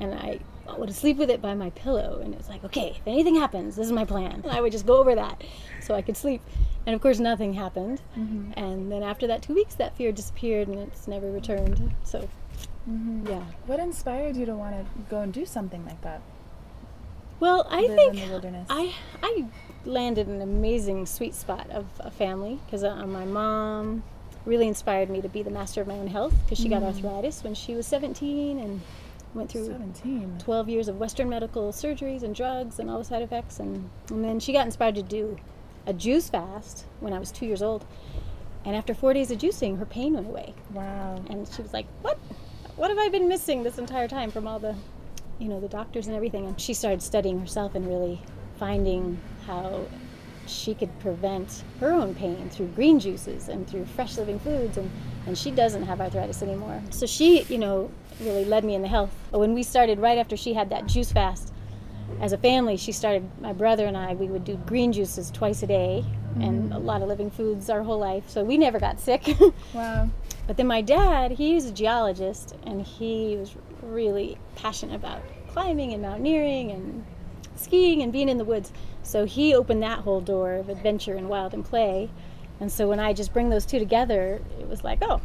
and 0.00 0.14
I 0.14 0.40
would 0.78 0.93
sleep 0.94 1.17
with 1.17 1.31
it 1.31 1.40
by 1.40 1.55
my 1.55 1.70
pillow. 1.70 2.20
And 2.23 2.34
it 2.34 2.38
was 2.38 2.49
like, 2.49 2.64
okay, 2.64 2.96
if 2.99 3.06
anything 3.06 3.37
happens, 3.37 3.76
this 3.76 3.87
is 3.87 3.93
my 3.93 4.05
plan. 4.05 4.40
And 4.43 4.50
I 4.50 4.61
would 4.61 4.72
just 4.72 4.87
go 4.87 4.96
over 4.99 5.14
that 5.14 5.43
so 5.81 5.94
I 5.94 6.02
could 6.02 6.17
sleep. 6.17 6.43
And 6.87 6.94
of 6.94 7.00
course, 7.00 7.19
nothing 7.20 7.52
happened. 7.55 8.00
Mm-hmm. 8.17 8.52
And 8.58 8.90
then 8.93 9.02
after 9.02 9.26
that 9.29 9.43
two 9.43 9.55
weeks, 9.55 9.75
that 9.76 9.96
fear 9.96 10.11
disappeared 10.12 10.67
and 10.69 10.79
it's 10.81 11.06
never 11.08 11.31
returned. 11.31 11.94
So, 12.05 12.29
Mm-hmm. 12.88 13.26
yeah. 13.26 13.43
What 13.67 13.81
inspired 13.81 14.37
you 14.37 14.46
to 14.46 14.55
want 14.55 14.76
to 14.76 14.87
go 15.11 15.20
and 15.20 15.32
do 15.32 15.44
something 15.44 15.84
like 15.84 16.00
that? 16.02 16.20
Well, 17.41 17.67
I 17.71 17.87
think. 17.88 18.15
I 18.71 18.94
I 19.23 19.44
landed 19.85 20.27
an 20.27 20.43
amazing 20.43 21.06
sweet 21.06 21.35
spot 21.35 21.69
of 21.71 21.87
a 22.00 22.11
family 22.11 22.59
because 22.67 22.83
uh, 22.83 23.06
my 23.06 23.25
mom 23.25 24.03
really 24.44 24.67
inspired 24.69 25.11
me 25.11 25.21
to 25.21 25.29
be 25.29 25.43
the 25.43 25.50
master 25.50 25.81
of 25.81 25.87
my 25.87 25.94
own 25.94 26.06
health 26.06 26.35
because 26.44 26.59
she 26.59 26.69
got 26.69 26.83
Mm. 26.83 26.87
arthritis 26.87 27.43
when 27.44 27.55
she 27.55 27.75
was 27.75 27.87
17 27.87 28.59
and 28.59 28.81
went 29.35 29.50
through 29.50 29.67
17. 29.67 30.38
12 30.38 30.69
years 30.69 30.88
of 30.88 30.99
Western 30.99 31.29
medical 31.29 31.73
surgeries 31.73 32.23
and 32.23 32.35
drugs 32.35 32.79
and 32.79 32.88
all 32.88 32.99
the 32.99 33.05
side 33.05 33.23
effects. 33.23 33.59
And, 33.61 33.91
and 34.11 34.25
then 34.25 34.41
she 34.41 34.53
got 34.53 34.65
inspired 34.67 34.94
to 34.94 35.03
do 35.03 35.37
a 35.87 35.93
juice 35.93 36.31
fast 36.31 36.84
when 37.01 37.13
I 37.13 37.19
was 37.19 37.31
two 37.32 37.44
years 37.46 37.63
old. 37.63 37.84
And 38.65 38.75
after 38.75 38.94
four 38.94 39.13
days 39.15 39.31
of 39.31 39.39
juicing, 39.39 39.79
her 39.79 39.87
pain 39.87 40.15
went 40.15 40.27
away. 40.27 40.55
Wow. 40.72 41.22
And 41.29 41.46
she 41.49 41.63
was 41.63 41.72
like, 41.72 41.87
What? 42.03 42.19
What 42.77 42.91
have 42.91 42.99
I 42.99 43.08
been 43.08 43.29
missing 43.29 43.63
this 43.63 43.79
entire 43.79 44.06
time 44.08 44.31
from 44.31 44.46
all 44.46 44.58
the, 44.58 44.75
you 45.38 45.48
know, 45.48 45.60
the 45.60 45.69
doctors 45.69 46.06
and 46.06 46.16
everything? 46.16 46.46
And 46.46 46.60
she 46.60 46.74
started 46.74 47.02
studying 47.02 47.40
herself 47.40 47.74
and 47.74 47.86
really 47.86 48.22
finding 48.58 49.20
how 49.46 49.86
she 50.46 50.74
could 50.74 50.98
prevent 51.00 51.62
her 51.81 51.93
own 51.93 52.14
pain 52.14 52.48
through 52.50 52.69
green 52.69 53.00
juices 53.00 53.48
and 53.48 53.69
through 53.69 53.84
fresh 53.84 54.16
living 54.16 54.38
foods 54.38 54.76
and, 54.76 54.90
and 55.26 55.36
she 55.36 55.50
doesn't 55.50 55.82
have 55.82 56.00
arthritis 56.00 56.43
anymore 56.43 56.81
so 56.90 57.06
she 57.06 57.43
you 57.44 57.58
know 57.58 57.90
really 58.20 58.44
led 58.44 58.64
me 58.64 58.74
in 58.74 58.82
the 58.82 58.88
health 58.88 59.10
when 59.31 59.55
we 59.55 59.62
started 59.62 59.98
right 59.98 60.19
after 60.19 60.36
she 60.36 60.55
had 60.55 60.70
that 60.70 60.86
juice 60.86 61.12
fast 61.12 61.52
as 62.20 62.32
a 62.32 62.38
family 62.38 62.76
she 62.76 62.93
started 62.93 63.28
my 63.40 63.52
brother 63.52 63.86
and 63.86 63.96
i 63.96 64.14
we 64.14 64.26
would 64.26 64.44
do 64.44 64.56
green 64.66 64.93
juices 64.93 65.31
twice 65.31 65.62
a 65.62 65.66
day 65.66 66.05
and 66.40 66.64
mm-hmm. 66.64 66.72
a 66.72 66.78
lot 66.78 67.02
of 67.02 67.08
living 67.08 67.31
foods 67.31 67.69
our 67.69 67.82
whole 67.82 67.98
life 67.98 68.28
so 68.28 68.44
we 68.44 68.56
never 68.56 68.78
got 68.78 69.00
sick 69.00 69.26
Wow. 69.74 70.08
but 70.46 70.56
then 70.56 70.66
my 70.66 70.81
dad 70.81 71.32
he's 71.32 71.66
a 71.66 71.72
geologist 71.72 72.55
and 72.64 72.82
he 72.82 73.36
was 73.36 73.55
really 73.83 74.39
passionate 74.55 74.95
about 74.95 75.23
climbing 75.49 75.93
and 75.93 76.03
mountaineering 76.03 76.71
and 76.71 77.05
skiing 77.56 78.03
and 78.03 78.13
being 78.13 78.29
in 78.29 78.39
the 78.39 78.45
woods. 78.45 78.73
So 79.03 79.25
he 79.25 79.55
opened 79.55 79.83
that 79.83 80.01
whole 80.01 80.21
door 80.21 80.55
of 80.55 80.69
adventure 80.69 81.15
and 81.15 81.29
wild 81.29 81.55
and 81.55 81.65
play. 81.65 82.11
And 82.61 82.71
so 82.73 82.89
when 82.89 83.01
I 83.01 83.13
just 83.13 83.33
bring 83.33 83.51
those 83.51 83.67
two 83.67 83.79
together, 83.79 84.41
it 84.59 84.69
was 84.69 84.83
like, 84.83 84.99
oh, 85.03 85.21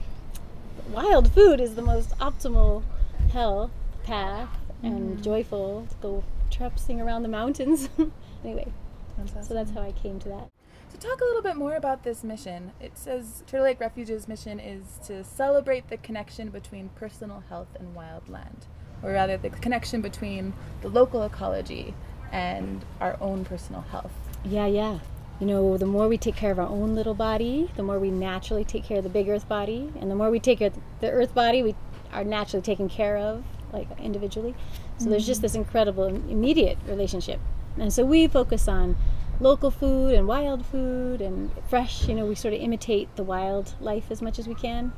wild 0.92 1.32
food 1.32 1.60
is 1.62 1.76
the 1.76 1.82
most 1.82 2.18
optimal 2.20 2.84
health 3.32 3.72
path 4.04 4.50
and 4.84 5.14
mm-hmm. 5.14 5.22
joyful 5.22 5.88
to 5.90 5.96
go 6.02 6.24
traipsing 6.50 7.02
around 7.02 7.24
the 7.24 7.30
mountains. 7.30 7.90
anyway, 8.44 8.72
That's 9.18 9.48
so 9.48 9.54
that's 9.54 9.72
how 9.72 9.82
I 9.82 9.92
came 9.94 10.20
to 10.20 10.30
that. 10.30 10.50
So 10.92 10.98
talk 10.98 11.22
a 11.22 11.24
little 11.24 11.42
bit 11.42 11.56
more 11.56 11.76
about 11.76 12.04
this 12.04 12.22
mission. 12.24 12.74
It 12.82 12.98
says 12.98 13.44
Turtle 13.48 13.64
Lake 13.64 13.80
Refuge's 13.80 14.28
mission 14.28 14.60
is 14.60 15.00
to 15.08 15.24
celebrate 15.24 15.90
the 15.90 15.96
connection 15.98 16.50
between 16.50 16.90
personal 16.96 17.44
health 17.48 17.70
and 17.80 17.96
wild 17.96 18.28
land, 18.28 18.66
or 19.02 19.14
rather 19.14 19.38
the 19.38 19.50
connection 19.50 20.02
between 20.02 20.54
the 20.82 20.90
local 20.90 21.24
ecology 21.24 21.94
and 22.32 22.84
our 23.00 23.18
own 23.22 23.46
personal 23.46 23.82
health. 23.82 24.12
Yeah, 24.44 24.66
yeah. 24.66 25.00
You 25.40 25.48
know, 25.48 25.78
the 25.78 25.86
more 25.86 26.10
we 26.10 26.18
take 26.18 26.36
care 26.36 26.52
of 26.52 26.60
our 26.60 26.68
own 26.68 26.94
little 26.94 27.14
body, 27.14 27.72
the 27.78 27.84
more 27.84 27.98
we 27.98 28.12
naturally 28.12 28.66
take 28.66 28.84
care 28.84 28.98
of 28.98 29.04
the 29.04 29.10
big 29.10 29.30
earth 29.30 29.48
body, 29.48 29.92
and 30.00 30.12
the 30.12 30.16
more 30.16 30.30
we 30.30 30.40
take 30.40 30.60
care 30.60 30.68
of 30.68 30.78
the 31.00 31.10
earth 31.10 31.34
body, 31.34 31.64
we 31.64 31.74
are 32.12 32.26
naturally 32.26 32.62
taken 32.62 32.90
care 32.90 33.16
of, 33.18 33.44
like 33.72 33.88
individually. 33.98 34.56
So 34.98 35.10
there's 35.10 35.26
just 35.26 35.40
mm. 35.40 35.44
this 35.44 35.56
incredible 35.56 36.06
immediate 36.08 36.78
relationship. 36.86 37.40
And 37.78 37.94
so 37.94 38.06
we 38.06 38.28
focus 38.28 38.68
on 38.68 38.98
local 39.42 39.72
food 39.72 40.14
and 40.14 40.28
wild 40.28 40.66
food 40.66 41.20
and 41.20 41.52
fresh, 41.68 42.08
you 42.08 42.16
know, 42.16 42.26
we 42.26 42.36
sort 42.36 42.54
of 42.54 42.62
imitate 42.62 43.14
the 43.16 43.24
wild 43.24 43.74
life 43.82 44.06
as 44.12 44.22
much 44.22 44.40
as 44.40 44.48
we 44.48 44.54
can 44.56 44.94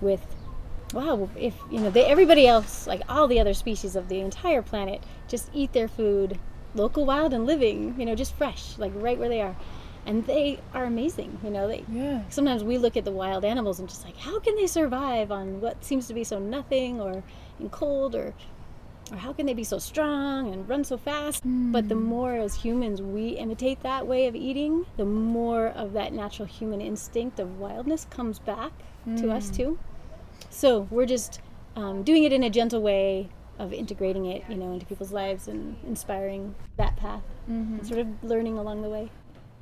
with 0.00 0.34
wow, 0.92 1.30
if 1.36 1.54
you 1.70 1.80
know, 1.80 1.90
they, 1.90 2.04
everybody 2.04 2.46
else, 2.46 2.86
like 2.86 3.00
all 3.08 3.26
the 3.26 3.40
other 3.40 3.54
species 3.54 3.96
of 3.96 4.08
the 4.08 4.20
entire 4.20 4.60
planet, 4.60 5.02
just 5.26 5.50
eat 5.54 5.72
their 5.72 5.88
food 5.88 6.38
local, 6.74 7.04
wild, 7.04 7.32
and 7.32 7.46
living, 7.46 7.94
you 7.98 8.06
know, 8.06 8.14
just 8.14 8.34
fresh, 8.34 8.78
like 8.78 8.92
right 8.94 9.18
where 9.18 9.28
they 9.28 9.40
are. 9.40 9.56
And 10.04 10.26
they 10.26 10.58
are 10.74 10.84
amazing, 10.84 11.38
you 11.44 11.50
know. 11.50 11.68
They 11.68 11.84
Yeah. 11.88 12.22
sometimes 12.28 12.64
we 12.64 12.76
look 12.76 12.96
at 12.96 13.04
the 13.04 13.12
wild 13.12 13.44
animals 13.44 13.78
and 13.78 13.88
just 13.88 14.04
like, 14.04 14.16
how 14.16 14.40
can 14.40 14.56
they 14.56 14.66
survive 14.66 15.30
on 15.30 15.60
what 15.60 15.84
seems 15.84 16.08
to 16.08 16.14
be 16.14 16.24
so 16.24 16.38
nothing 16.38 17.00
or 17.00 17.22
in 17.60 17.70
cold 17.70 18.14
or 18.14 18.34
or 19.10 19.16
how 19.16 19.32
can 19.32 19.46
they 19.46 19.54
be 19.54 19.64
so 19.64 19.78
strong 19.78 20.52
and 20.52 20.68
run 20.68 20.84
so 20.84 20.96
fast? 20.96 21.42
But 21.44 21.88
the 21.88 21.94
hmm. 21.94 22.04
more 22.04 22.34
as 22.34 22.54
humans 22.54 23.02
we 23.02 23.30
imitate 23.30 23.82
that 23.82 24.06
way 24.06 24.26
of 24.26 24.34
eating, 24.34 24.86
the 24.96 25.04
more 25.04 25.68
of 25.68 25.92
that 25.94 26.12
natural 26.12 26.46
human 26.46 26.80
instinct 26.80 27.40
of 27.40 27.58
wildness 27.58 28.06
comes 28.10 28.38
back 28.38 28.72
to 29.16 29.30
us 29.32 29.48
hmm. 29.48 29.54
too. 29.54 29.78
So 30.50 30.86
we're 30.90 31.06
just 31.06 31.40
um, 31.76 32.02
doing 32.02 32.24
it 32.24 32.32
in 32.32 32.42
a 32.42 32.50
gentle 32.50 32.82
way 32.82 33.28
of 33.58 33.72
integrating 33.72 34.26
it, 34.26 34.44
you 34.48 34.56
know, 34.56 34.72
into 34.72 34.86
people's 34.86 35.12
lives 35.12 35.48
and 35.48 35.76
inspiring 35.86 36.54
that 36.76 36.96
path, 36.96 37.22
mm-hmm. 37.50 37.78
and 37.78 37.86
sort 37.86 38.00
of 38.00 38.08
learning 38.22 38.58
along 38.58 38.82
the 38.82 38.88
way. 38.88 39.10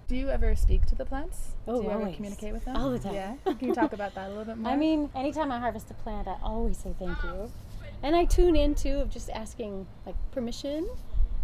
Do 0.08 0.16
you 0.16 0.28
ever 0.28 0.56
speak 0.56 0.86
to 0.86 0.94
the 0.94 1.04
plants? 1.04 1.54
Oh, 1.68 1.76
Do 1.76 1.84
you 1.84 1.90
ever 1.90 2.00
always. 2.00 2.16
communicate 2.16 2.52
with 2.52 2.64
them? 2.64 2.76
All 2.76 2.90
the 2.90 2.98
time. 2.98 3.14
Yeah. 3.14 3.34
Can 3.44 3.68
you 3.68 3.74
talk 3.74 3.92
about 3.92 4.14
that 4.16 4.26
a 4.26 4.28
little 4.30 4.44
bit 4.44 4.56
more? 4.58 4.72
I 4.72 4.76
mean, 4.76 5.08
anytime 5.14 5.52
I 5.52 5.58
harvest 5.60 5.90
a 5.90 5.94
plant, 5.94 6.26
I 6.26 6.36
always 6.42 6.78
say 6.78 6.94
thank 6.98 7.22
you. 7.22 7.52
And 8.02 8.16
I 8.16 8.24
tune 8.24 8.56
in 8.56 8.74
too 8.74 8.98
of 8.98 9.10
just 9.10 9.30
asking 9.30 9.86
like 10.06 10.16
permission. 10.32 10.88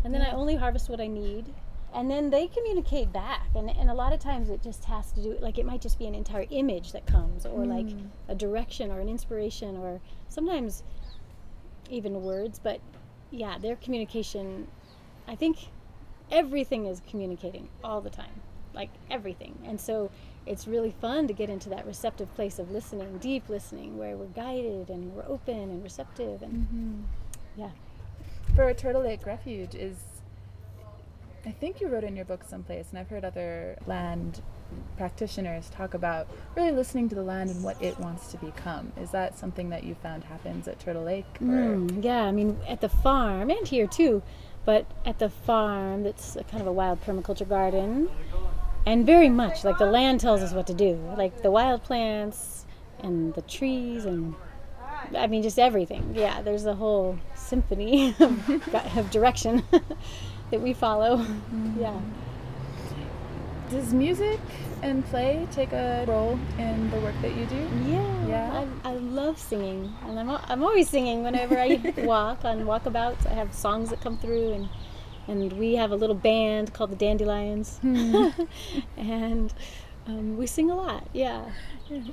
And 0.05 0.15
then 0.15 0.23
I 0.23 0.31
only 0.31 0.57
harvest 0.57 0.89
what 0.89 1.01
I 1.01 1.07
need. 1.07 1.47
And 1.95 2.11
then 2.11 2.31
they 2.31 2.47
communicate 2.47 3.13
back. 3.13 3.49
And, 3.55 3.71
and 3.71 3.91
a 3.91 3.95
lot 3.95 4.13
of 4.13 4.21
times 4.21 4.51
it 4.51 4.63
just 4.63 4.85
has 4.85 5.13
to 5.13 5.23
do, 5.23 5.39
like, 5.41 5.59
it 5.59 5.65
might 5.67 5.81
just 5.81 5.99
be 5.99 6.07
an 6.07 6.15
entire 6.15 6.47
image 6.51 6.93
that 6.93 7.07
comes, 7.07 7.47
or 7.47 7.65
like 7.65 7.87
mm. 7.87 8.09
a 8.29 8.35
direction, 8.35 8.91
or 8.91 9.01
an 9.01 9.09
inspiration, 9.09 9.77
or 9.77 10.01
sometimes 10.29 10.83
even 11.89 12.23
words. 12.23 12.59
But 12.63 12.81
yeah, 13.31 13.59
their 13.59 13.77
communication, 13.77 14.69
I 15.27 15.35
think 15.35 15.69
everything 16.31 16.87
is 16.87 17.01
communicating 17.09 17.69
all 17.83 18.01
the 18.01 18.11
time, 18.11 18.43
like 18.77 18.91
everything. 19.11 19.59
And 19.65 19.81
so 19.81 20.11
it's 20.47 20.69
really 20.69 20.95
fun 21.01 21.27
to 21.27 21.33
get 21.33 21.51
into 21.51 21.69
that 21.71 21.87
receptive 21.87 22.33
place 22.37 22.61
of 22.61 22.71
listening, 22.71 23.19
deep 23.19 23.49
listening, 23.49 23.99
where 23.99 24.17
we're 24.17 24.27
guided 24.27 24.91
and 24.91 25.13
we're 25.15 25.27
open 25.27 25.59
and 25.59 25.83
receptive. 25.83 26.43
And 26.43 27.07
yeah, 27.57 27.71
for 28.55 28.73
Turtle 28.75 29.03
Lake 29.03 29.27
Refuge 29.27 29.75
is 29.75 29.97
I 31.47 31.53
think 31.53 31.81
you 31.81 31.87
wrote 31.87 32.03
in 32.03 32.17
your 32.17 32.25
book 32.25 32.43
someplace 32.43 32.87
and 32.91 32.99
I've 32.99 33.09
heard 33.09 33.25
other 33.25 33.79
land 33.87 34.43
practitioners 34.97 35.71
talk 35.71 35.95
about 35.95 36.27
really 36.57 36.73
listening 36.73 37.09
to 37.11 37.15
the 37.15 37.23
land 37.23 37.51
and 37.51 37.63
what 37.63 37.81
it 37.81 37.99
wants 38.01 38.33
to 38.33 38.37
become. 38.39 38.93
Is 39.01 39.13
that 39.13 39.39
something 39.39 39.69
that 39.71 39.85
you 39.85 39.95
found 39.95 40.25
happens 40.25 40.67
at 40.67 40.81
Turtle 40.81 41.05
Lake? 41.05 41.25
Mm, 41.41 42.03
yeah, 42.03 42.25
I 42.25 42.33
mean, 42.33 42.59
at 42.67 42.81
the 42.81 42.89
farm 42.89 43.49
and 43.51 43.67
here 43.67 43.87
too, 43.87 44.23
but 44.65 44.87
at 45.05 45.21
the 45.21 45.31
farm, 45.31 46.03
that's 46.03 46.35
a 46.35 46.43
kind 46.43 46.61
of 46.61 46.67
a 46.67 46.73
wild 46.73 47.01
permaculture 47.05 47.49
garden, 47.49 48.11
and 48.87 49.05
very 49.05 49.29
much 49.29 49.65
like 49.65 49.79
the 49.79 49.87
land 49.87 50.21
tells 50.21 50.43
us 50.43 50.53
what 50.53 50.67
to 50.69 50.75
do, 50.75 50.95
like 51.19 51.43
the 51.43 51.51
wild 51.51 51.83
plants 51.83 52.65
and 53.01 53.35
the 53.35 53.43
trees 53.43 54.05
and 54.05 54.35
I 55.17 55.27
mean, 55.27 55.43
just 55.43 55.59
everything. 55.59 56.15
Yeah, 56.15 56.43
there's 56.43 56.67
a 56.67 56.75
whole 56.75 57.19
symphony 57.35 58.15
of, 58.21 58.67
of 58.97 59.11
direction 59.11 59.63
that 60.51 60.61
we 60.61 60.73
follow. 60.73 61.19
Mm-hmm. 61.19 61.81
Yeah. 61.81 62.01
Does 63.71 63.93
music 63.93 64.39
and 64.83 65.05
play 65.07 65.47
take 65.51 65.73
a 65.73 66.05
role 66.07 66.39
in 66.59 66.91
the 66.91 67.01
work 67.01 67.15
that 67.23 67.35
you 67.37 67.47
do? 67.47 67.69
Yeah, 67.87 68.27
Yeah? 68.27 68.67
I, 68.85 68.91
I 68.91 68.95
love 68.95 69.39
singing, 69.39 69.93
and 70.07 70.19
I'm, 70.19 70.31
I'm 70.31 70.63
always 70.63 70.89
singing 70.89 71.25
whenever 71.25 71.59
I 71.59 71.93
walk 71.99 72.45
on 72.45 72.61
walkabouts. 72.61 73.27
I 73.27 73.35
have 73.35 73.53
songs 73.53 73.91
that 73.91 74.01
come 74.01 74.19
through, 74.19 74.53
and 74.53 74.69
and 75.29 75.53
we 75.55 75.75
have 75.75 75.91
a 75.93 75.97
little 75.97 76.15
band 76.17 76.73
called 76.75 76.91
the 76.91 76.97
Dandelions, 76.97 77.81
and 78.97 79.53
um, 80.07 80.37
we 80.37 80.47
sing 80.47 80.71
a 80.71 80.75
lot. 80.77 81.09
Yeah, 81.13 81.51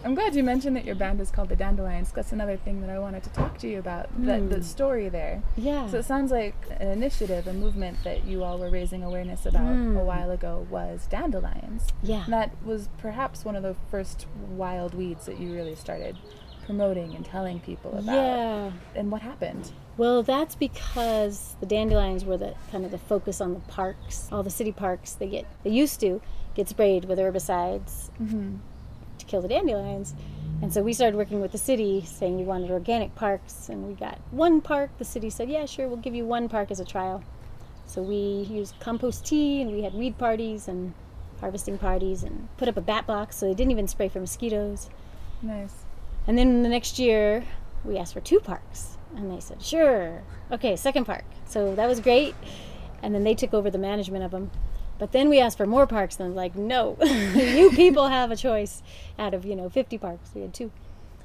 I'm 0.03 0.15
glad 0.15 0.35
you 0.35 0.43
mentioned 0.43 0.75
that 0.77 0.85
your 0.85 0.95
band 0.95 1.21
is 1.21 1.29
called 1.29 1.49
the 1.49 1.55
Dandelions. 1.55 2.11
That's 2.11 2.31
another 2.31 2.57
thing 2.57 2.81
that 2.81 2.89
I 2.89 2.97
wanted 2.99 3.23
to 3.23 3.29
talk 3.29 3.57
to 3.59 3.67
you 3.67 3.77
about. 3.79 4.09
The, 4.23 4.39
the 4.39 4.63
story 4.63 5.09
there. 5.09 5.43
yeah. 5.57 5.87
So 5.89 5.99
it 5.99 6.05
sounds 6.05 6.31
like 6.31 6.55
an 6.79 6.87
initiative, 6.89 7.47
a 7.47 7.53
movement 7.53 7.97
that 8.03 8.25
you 8.25 8.43
all 8.43 8.57
were 8.57 8.69
raising 8.69 9.03
awareness 9.03 9.45
about 9.45 9.61
Hmm. 9.73 9.95
a 9.97 10.03
while 10.03 10.31
ago 10.31 10.65
was 10.69 11.05
dandelions. 11.07 11.87
yeah. 12.01 12.23
And 12.25 12.33
that 12.33 12.51
was 12.65 12.89
perhaps 12.97 13.45
one 13.45 13.55
of 13.55 13.63
the 13.63 13.75
first 13.91 14.25
wild 14.49 14.93
weeds 14.95 15.25
that 15.27 15.39
you 15.39 15.53
really 15.53 15.75
started 15.75 16.17
promoting 16.65 17.13
and 17.15 17.25
telling 17.25 17.59
people 17.59 17.91
about. 17.97 18.15
Yeah. 18.15 18.71
And 18.95 19.11
what 19.11 19.21
happened? 19.21 19.71
Well, 19.95 20.23
that's 20.23 20.55
because 20.55 21.55
the 21.59 21.65
dandelions 21.65 22.25
were 22.25 22.37
the 22.37 22.55
kind 22.71 22.83
of 22.83 22.91
the 22.91 22.97
focus 22.97 23.39
on 23.39 23.53
the 23.53 23.59
parks. 23.61 24.27
All 24.31 24.41
the 24.41 24.49
city 24.49 24.71
parks 24.71 25.13
they 25.13 25.27
get 25.27 25.45
they 25.63 25.69
used 25.69 25.99
to 25.99 26.21
get 26.55 26.67
sprayed 26.67 27.05
with 27.05 27.19
herbicides 27.19 28.09
mm-hmm. 28.19 28.55
to 29.19 29.25
kill 29.25 29.41
the 29.41 29.47
dandelions. 29.47 30.15
And 30.61 30.73
so 30.73 30.81
we 30.81 30.93
started 30.93 31.17
working 31.17 31.41
with 31.41 31.51
the 31.51 31.57
city 31.57 32.03
saying 32.05 32.37
we 32.37 32.43
wanted 32.43 32.71
organic 32.71 33.13
parks 33.15 33.69
and 33.69 33.87
we 33.87 33.93
got 33.93 34.19
one 34.31 34.61
park. 34.61 34.91
The 34.97 35.05
city 35.05 35.29
said, 35.29 35.49
"Yeah, 35.49 35.65
sure, 35.65 35.87
we'll 35.87 35.97
give 35.97 36.15
you 36.15 36.25
one 36.25 36.49
park 36.49 36.71
as 36.71 36.79
a 36.79 36.85
trial." 36.85 37.23
So 37.85 38.01
we 38.01 38.47
used 38.49 38.79
compost 38.79 39.25
tea 39.25 39.61
and 39.61 39.71
we 39.71 39.83
had 39.83 39.93
weed 39.93 40.17
parties 40.17 40.67
and 40.67 40.93
harvesting 41.39 41.77
parties 41.77 42.23
and 42.23 42.47
put 42.57 42.67
up 42.67 42.77
a 42.77 42.81
bat 42.81 43.05
box 43.05 43.35
so 43.35 43.45
they 43.45 43.53
didn't 43.53 43.71
even 43.71 43.87
spray 43.87 44.07
for 44.07 44.19
mosquitoes. 44.19 44.89
Nice. 45.41 45.83
And 46.25 46.37
then 46.37 46.63
the 46.63 46.69
next 46.69 46.97
year, 46.97 47.43
we 47.83 47.97
asked 47.97 48.13
for 48.13 48.21
two 48.21 48.39
parks. 48.39 48.97
And 49.15 49.31
they 49.31 49.39
said, 49.39 49.61
sure. 49.61 50.23
Okay, 50.51 50.75
second 50.75 51.05
park. 51.05 51.25
So 51.45 51.75
that 51.75 51.87
was 51.87 51.99
great. 51.99 52.35
And 53.01 53.13
then 53.13 53.23
they 53.23 53.35
took 53.35 53.53
over 53.53 53.69
the 53.69 53.77
management 53.77 54.23
of 54.23 54.31
them. 54.31 54.51
But 54.99 55.11
then 55.11 55.29
we 55.29 55.39
asked 55.39 55.57
for 55.57 55.65
more 55.65 55.85
parks. 55.85 56.19
And 56.19 56.35
like, 56.35 56.55
no, 56.55 56.97
you 57.03 57.71
people 57.71 58.07
have 58.07 58.31
a 58.31 58.35
choice 58.35 58.81
out 59.19 59.33
of, 59.33 59.45
you 59.45 59.55
know, 59.55 59.69
50 59.69 59.97
parks. 59.97 60.31
We 60.33 60.41
had 60.41 60.53
two. 60.53 60.71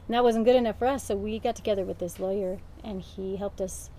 And 0.07 0.15
that 0.15 0.25
wasn't 0.25 0.45
good 0.45 0.57
enough 0.57 0.79
for 0.79 0.87
us. 0.87 1.05
So 1.05 1.17
we 1.17 1.39
got 1.39 1.57
together 1.57 1.85
with 1.85 1.99
this 1.99 2.19
lawyer 2.19 2.59
and 2.83 3.03
he 3.03 3.37
helped 3.37 3.61
us 3.61 3.91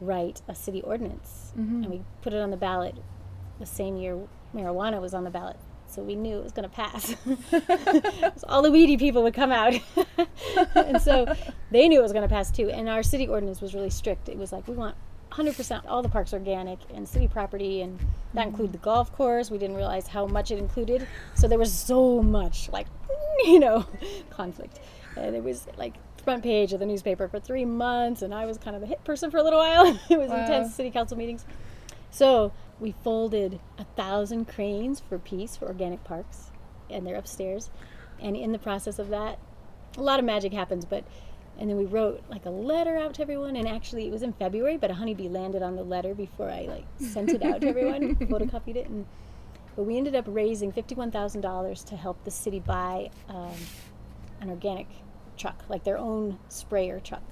write 0.00 0.42
a 0.48 0.54
city 0.54 0.82
ordinance. 0.82 1.52
Mm-hmm. 1.58 1.82
And 1.82 1.90
we 1.90 2.02
put 2.20 2.32
it 2.32 2.40
on 2.40 2.50
the 2.50 2.56
ballot 2.56 2.96
the 3.58 3.66
same 3.66 3.96
year 3.96 4.18
marijuana 4.54 5.00
was 5.00 5.14
on 5.14 5.24
the 5.24 5.30
ballot. 5.30 5.56
So 5.92 6.02
we 6.02 6.14
knew 6.14 6.38
it 6.38 6.42
was 6.42 6.52
going 6.52 6.68
to 6.68 6.74
pass. 6.74 7.14
So 8.36 8.46
all 8.48 8.62
the 8.62 8.70
weedy 8.70 8.96
people 8.96 9.22
would 9.24 9.34
come 9.34 9.52
out. 9.52 9.74
and 10.74 11.00
so 11.00 11.32
they 11.70 11.88
knew 11.88 11.98
it 11.98 12.02
was 12.02 12.12
going 12.12 12.26
to 12.28 12.34
pass 12.34 12.50
too. 12.50 12.70
And 12.70 12.88
our 12.88 13.02
city 13.02 13.28
ordinance 13.28 13.60
was 13.60 13.74
really 13.74 13.90
strict. 13.90 14.28
It 14.28 14.36
was 14.38 14.52
like, 14.52 14.66
we 14.66 14.74
want 14.74 14.96
100% 15.30 15.82
all 15.86 16.02
the 16.02 16.08
parks 16.08 16.32
organic 16.32 16.78
and 16.94 17.06
city 17.08 17.28
property, 17.28 17.82
and 17.82 17.98
that 18.34 18.46
included 18.46 18.72
the 18.72 18.78
golf 18.78 19.12
course. 19.12 19.50
We 19.50 19.58
didn't 19.58 19.76
realize 19.76 20.06
how 20.06 20.26
much 20.26 20.50
it 20.50 20.58
included. 20.58 21.06
So 21.34 21.48
there 21.48 21.58
was 21.58 21.72
so 21.72 22.22
much, 22.22 22.68
like, 22.70 22.86
you 23.44 23.58
know, 23.60 23.86
conflict. 24.30 24.80
And 25.16 25.34
it 25.36 25.42
was 25.44 25.66
like 25.76 25.94
front 26.22 26.42
page 26.42 26.72
of 26.72 26.80
the 26.80 26.86
newspaper 26.86 27.28
for 27.28 27.40
three 27.40 27.64
months, 27.64 28.22
and 28.22 28.32
I 28.34 28.46
was 28.46 28.56
kind 28.58 28.76
of 28.76 28.80
the 28.80 28.86
hit 28.88 29.02
person 29.04 29.30
for 29.30 29.38
a 29.38 29.42
little 29.42 29.58
while. 29.58 29.86
it 30.10 30.18
was 30.18 30.30
Wow. 30.30 30.40
intense 30.40 30.74
city 30.74 30.90
council 30.90 31.16
meetings. 31.18 31.44
So 32.10 32.52
we 32.82 32.92
folded 33.04 33.60
a 33.78 33.84
thousand 33.96 34.48
cranes 34.48 35.00
for 35.00 35.18
peace 35.18 35.56
for 35.56 35.66
organic 35.66 36.02
parks, 36.02 36.50
and 36.90 37.06
they're 37.06 37.16
upstairs. 37.16 37.70
And 38.20 38.36
in 38.36 38.52
the 38.52 38.58
process 38.58 38.98
of 38.98 39.08
that, 39.08 39.38
a 39.96 40.02
lot 40.02 40.18
of 40.18 40.24
magic 40.26 40.52
happens. 40.52 40.84
But 40.84 41.04
and 41.58 41.70
then 41.70 41.76
we 41.76 41.84
wrote 41.84 42.22
like 42.28 42.44
a 42.44 42.50
letter 42.50 42.96
out 42.96 43.14
to 43.14 43.22
everyone, 43.22 43.54
and 43.56 43.68
actually 43.68 44.06
it 44.06 44.12
was 44.12 44.22
in 44.22 44.32
February, 44.32 44.76
but 44.76 44.90
a 44.90 44.94
honeybee 44.94 45.28
landed 45.28 45.62
on 45.62 45.76
the 45.76 45.84
letter 45.84 46.12
before 46.12 46.50
I 46.50 46.62
like 46.62 46.84
sent 46.98 47.30
it 47.30 47.42
out 47.42 47.60
to 47.60 47.68
everyone, 47.68 48.16
photocopied 48.16 48.76
it, 48.76 48.88
and 48.88 49.06
but 49.76 49.84
we 49.84 49.96
ended 49.96 50.16
up 50.16 50.24
raising 50.26 50.72
fifty-one 50.72 51.12
thousand 51.12 51.40
dollars 51.40 51.84
to 51.84 51.96
help 51.96 52.24
the 52.24 52.30
city 52.32 52.58
buy 52.58 53.10
um, 53.28 53.54
an 54.40 54.50
organic 54.50 54.88
truck, 55.36 55.62
like 55.68 55.84
their 55.84 55.98
own 55.98 56.38
sprayer 56.48 56.98
truck. 56.98 57.22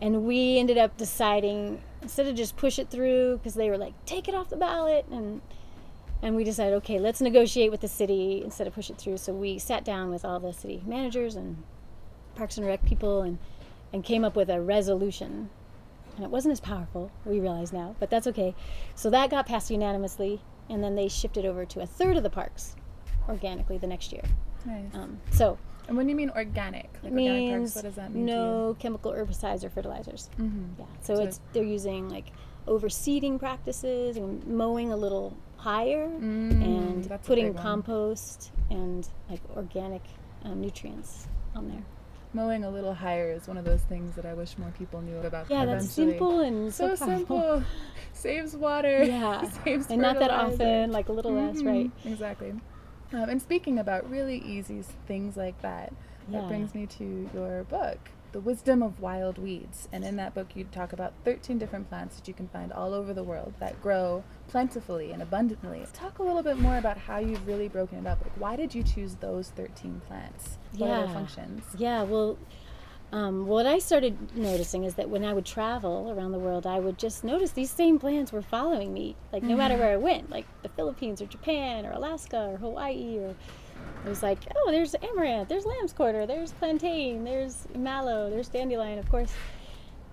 And 0.00 0.24
we 0.24 0.58
ended 0.58 0.78
up 0.78 0.96
deciding 0.96 1.82
instead 2.02 2.26
of 2.26 2.34
just 2.34 2.56
push 2.56 2.78
it 2.78 2.90
through 2.90 3.38
because 3.38 3.54
they 3.54 3.70
were 3.70 3.78
like 3.78 3.92
take 4.04 4.28
it 4.28 4.34
off 4.34 4.48
the 4.48 4.56
ballot 4.56 5.06
and 5.10 5.40
and 6.22 6.34
we 6.34 6.44
decided 6.44 6.74
okay 6.74 6.98
let's 6.98 7.20
negotiate 7.20 7.70
with 7.70 7.80
the 7.80 7.88
city 7.88 8.42
instead 8.44 8.66
of 8.66 8.74
push 8.74 8.90
it 8.90 8.98
through. 8.98 9.16
So 9.16 9.32
we 9.32 9.58
sat 9.58 9.84
down 9.84 10.10
with 10.10 10.24
all 10.24 10.40
the 10.40 10.52
city 10.52 10.82
managers 10.86 11.36
and 11.36 11.62
parks 12.34 12.56
and 12.56 12.66
rec 12.66 12.84
people 12.84 13.22
and 13.22 13.38
and 13.92 14.04
came 14.04 14.24
up 14.24 14.36
with 14.36 14.50
a 14.50 14.60
resolution. 14.60 15.50
And 16.16 16.24
it 16.24 16.30
wasn't 16.30 16.52
as 16.52 16.60
powerful 16.60 17.10
we 17.24 17.40
realize 17.40 17.72
now 17.72 17.94
but 18.00 18.10
that's 18.10 18.26
okay. 18.26 18.54
So 18.94 19.10
that 19.10 19.30
got 19.30 19.46
passed 19.46 19.70
unanimously 19.70 20.40
and 20.68 20.82
then 20.82 20.94
they 20.94 21.08
shifted 21.08 21.46
over 21.46 21.64
to 21.64 21.80
a 21.80 21.86
third 21.86 22.16
of 22.16 22.22
the 22.22 22.30
parks 22.30 22.76
organically 23.28 23.78
the 23.78 23.86
next 23.86 24.12
year. 24.12 24.24
Nice. 24.66 24.94
um, 24.94 25.20
so 25.30 25.56
And 25.88 25.96
when 25.96 26.08
you 26.08 26.14
mean 26.14 26.30
organic, 26.30 26.90
like 27.02 27.12
means 27.12 27.28
organic 27.28 27.60
parks, 27.60 27.74
what 27.74 27.84
does 27.84 27.94
that 27.96 28.12
mean 28.12 28.26
no 28.26 28.76
chemical 28.78 29.12
herbicides 29.12 29.64
or 29.64 29.70
fertilizers. 29.70 30.28
Mm-hmm. 30.38 30.80
Yeah. 30.80 30.84
So, 31.00 31.16
So 31.16 31.22
it's 31.22 31.40
they're 31.52 31.64
using 31.64 32.08
like 32.10 32.26
overseeding 32.66 33.38
practices 33.38 34.18
and 34.18 34.46
mowing 34.46 34.92
a 34.92 34.96
little 34.96 35.36
higher 35.56 36.04
and 36.04 37.04
Mm, 37.04 37.08
that's 37.08 37.26
a 37.26 37.28
putting 37.28 37.54
compost 37.54 38.52
and 38.70 39.08
like 39.30 39.40
organic 39.56 40.02
um, 40.44 40.60
nutrients 40.60 41.26
on 41.56 41.68
there. 41.68 41.82
Mowing 42.34 42.64
a 42.64 42.70
little 42.70 42.92
higher 42.94 43.32
is 43.32 43.48
one 43.48 43.56
of 43.56 43.64
those 43.64 43.80
things 43.82 44.14
that 44.16 44.26
I 44.26 44.34
wish 44.34 44.58
more 44.58 44.70
people 44.78 45.00
knew 45.00 45.16
about. 45.18 45.50
Yeah, 45.50 45.64
that's 45.64 45.86
eventually. 45.86 46.18
simple 46.18 46.40
and 46.40 46.74
so, 46.74 46.94
So 46.94 47.06
simple. 47.06 47.64
Saves 48.12 48.54
water. 48.54 49.04
Yeah, 49.04 49.48
Saves 49.64 49.86
and 49.88 50.02
not 50.02 50.18
that 50.18 50.30
often, 50.30 50.92
like 50.92 51.08
a 51.08 51.12
little 51.12 51.32
less, 51.32 51.62
right? 51.62 51.90
Mhm, 52.04 52.12
Exactly. 52.12 52.52
Um, 53.12 53.28
and 53.30 53.40
speaking 53.40 53.78
about 53.78 54.08
really 54.10 54.38
easy 54.38 54.82
things 55.06 55.36
like 55.36 55.60
that, 55.62 55.92
that 56.30 56.46
brings 56.46 56.74
me 56.74 56.84
to 56.86 57.30
your 57.32 57.64
book, 57.64 57.98
The 58.32 58.40
Wisdom 58.40 58.82
of 58.82 59.00
Wild 59.00 59.38
Weeds. 59.38 59.88
And 59.92 60.04
in 60.04 60.16
that 60.16 60.34
book, 60.34 60.48
you 60.54 60.64
talk 60.64 60.92
about 60.92 61.14
13 61.24 61.56
different 61.58 61.88
plants 61.88 62.16
that 62.16 62.28
you 62.28 62.34
can 62.34 62.48
find 62.48 62.70
all 62.70 62.92
over 62.92 63.14
the 63.14 63.22
world 63.22 63.54
that 63.60 63.80
grow 63.80 64.24
plentifully 64.48 65.10
and 65.12 65.22
abundantly. 65.22 65.86
Talk 65.94 66.18
a 66.18 66.22
little 66.22 66.42
bit 66.42 66.58
more 66.58 66.76
about 66.76 66.98
how 66.98 67.16
you've 67.18 67.46
really 67.46 67.68
broken 67.68 67.98
it 67.98 68.06
up. 68.06 68.20
Like, 68.22 68.32
why 68.38 68.56
did 68.56 68.74
you 68.74 68.82
choose 68.82 69.14
those 69.14 69.48
13 69.56 70.02
plants? 70.06 70.58
What 70.76 70.90
are 70.90 70.96
their 70.98 71.06
Yeah. 71.06 71.12
functions? 71.14 71.64
Yeah, 71.78 72.02
well, 72.02 72.36
um, 73.10 73.46
what 73.46 73.66
I 73.66 73.78
started 73.78 74.36
noticing 74.36 74.84
is 74.84 74.94
that 74.94 75.08
when 75.08 75.24
I 75.24 75.32
would 75.32 75.46
travel 75.46 76.10
around 76.10 76.32
the 76.32 76.38
world, 76.38 76.66
I 76.66 76.78
would 76.78 76.98
just 76.98 77.24
notice 77.24 77.52
these 77.52 77.70
same 77.70 77.98
plants 77.98 78.32
were 78.32 78.42
following 78.42 78.92
me, 78.92 79.16
like 79.32 79.42
no 79.42 79.56
matter 79.56 79.76
where 79.76 79.92
I 79.92 79.96
went, 79.96 80.30
like 80.30 80.46
the 80.62 80.68
Philippines 80.68 81.22
or 81.22 81.26
Japan 81.26 81.86
or 81.86 81.92
Alaska 81.92 82.50
or 82.50 82.56
Hawaii 82.58 83.18
or. 83.18 83.34
It 84.04 84.08
was 84.08 84.22
like, 84.22 84.38
oh, 84.56 84.70
there's 84.70 84.94
amaranth, 85.02 85.48
there's 85.48 85.64
lamb's 85.64 85.92
quarter, 85.92 86.26
there's 86.26 86.52
plantain, 86.52 87.24
there's 87.24 87.66
mallow, 87.76 88.30
there's 88.30 88.48
dandelion, 88.48 88.98
of 88.98 89.08
course. 89.10 89.32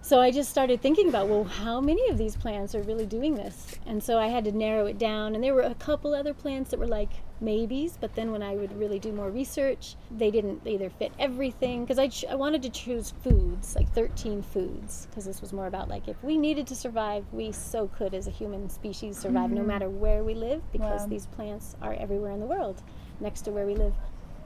So 0.02 0.22
I 0.22 0.32
just 0.32 0.50
started 0.50 0.82
thinking 0.82 1.10
about, 1.10 1.28
well, 1.28 1.44
how 1.44 1.82
many 1.82 2.08
of 2.10 2.18
these 2.18 2.36
plants 2.36 2.76
are 2.76 2.84
really 2.84 3.08
doing 3.08 3.36
this? 3.36 3.76
And 3.88 4.04
so 4.04 4.20
I 4.20 4.28
had 4.28 4.46
to 4.46 4.52
narrow 4.52 4.86
it 4.86 5.00
down. 5.00 5.34
And 5.34 5.44
there 5.44 5.54
were 5.54 5.62
a 5.62 5.76
couple 5.76 6.14
other 6.14 6.34
plants 6.34 6.70
that 6.72 6.80
were 6.80 6.88
like 6.88 7.10
maybes, 7.42 7.98
but 8.00 8.16
then 8.16 8.32
when 8.32 8.42
I 8.42 8.56
would 8.56 8.78
really 8.78 9.00
do 9.00 9.12
more 9.12 9.30
research, 9.30 9.96
they 10.12 10.32
didn't 10.32 10.66
either 10.66 10.90
fit 10.90 11.12
everything. 11.20 11.84
Because 11.84 12.00
I, 12.00 12.08
ch- 12.08 12.26
I 12.30 12.36
wanted 12.36 12.62
to 12.64 12.70
choose 12.70 13.14
foods, 13.24 13.76
like 13.76 13.92
13 13.94 14.42
foods, 14.42 15.08
because 15.10 15.26
this 15.26 15.42
was 15.42 15.54
more 15.54 15.68
about 15.68 15.90
like 15.90 16.08
if 16.08 16.22
we 16.24 16.38
needed 16.38 16.68
to 16.68 16.76
survive, 16.76 17.26
we 17.32 17.52
so 17.52 17.88
could 17.88 18.14
as 18.14 18.28
a 18.28 18.32
human 18.32 18.70
species 18.70 19.18
survive 19.18 19.52
no 19.52 19.64
matter 19.64 19.90
where 19.90 20.24
we 20.24 20.34
live, 20.34 20.62
because 20.72 21.02
Wow. 21.02 21.08
these 21.10 21.26
plants 21.28 21.76
are 21.82 21.94
everywhere 21.94 22.32
in 22.32 22.40
the 22.40 22.46
world 22.46 22.82
next 23.20 23.42
to 23.42 23.52
where 23.52 23.66
we 23.66 23.76
live. 23.76 23.94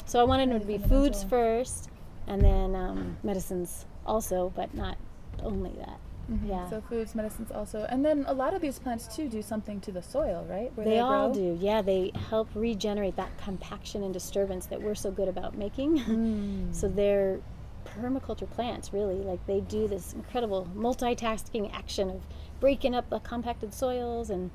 So 0.06 0.20
I 0.20 0.24
wanted 0.24 0.50
them 0.50 0.60
to 0.60 0.66
be 0.66 0.78
foods 0.78 1.24
first 1.24 1.90
and 2.28 2.42
then 2.42 2.76
um, 2.76 3.18
medicines 3.24 3.86
also, 4.06 4.52
but 4.56 4.74
not 4.74 4.98
only 5.44 5.72
that. 5.78 6.00
Mhm. 6.30 6.48
Yeah. 6.48 6.70
So 6.70 6.82
foods, 6.82 7.16
medicines 7.16 7.52
also. 7.52 7.86
And 7.90 8.06
then 8.06 8.24
a 8.28 8.34
lot 8.34 8.54
of 8.54 8.62
these 8.62 8.78
plants 8.80 9.08
too 9.16 9.28
do 9.30 9.42
something 9.42 9.80
to 9.82 9.92
the 9.92 10.02
soil, 10.02 10.46
right? 10.50 10.72
Where 10.76 10.86
They, 10.86 11.00
all 11.00 11.32
grow? 11.32 11.34
do. 11.34 11.58
Yeah, 11.60 11.82
they 11.82 12.12
help 12.30 12.50
regenerate 12.54 13.16
that 13.16 13.36
compaction 13.38 14.04
and 14.04 14.14
disturbance 14.14 14.66
that 14.68 14.82
we're 14.82 14.96
so 14.96 15.12
good 15.12 15.28
about 15.28 15.58
making. 15.58 15.98
Mm. 16.10 16.74
so 16.76 16.88
they're 16.88 17.40
permaculture 17.86 18.50
plants, 18.50 18.94
really. 18.94 19.16
Like 19.16 19.46
they 19.48 19.62
do 19.62 19.88
this 19.88 20.14
incredible 20.14 20.68
multitasking 20.76 21.74
action 21.74 22.10
of 22.10 22.22
breaking 22.60 22.94
up 22.94 23.10
the 23.10 23.20
compacted 23.20 23.74
soils 23.74 24.30
and 24.30 24.52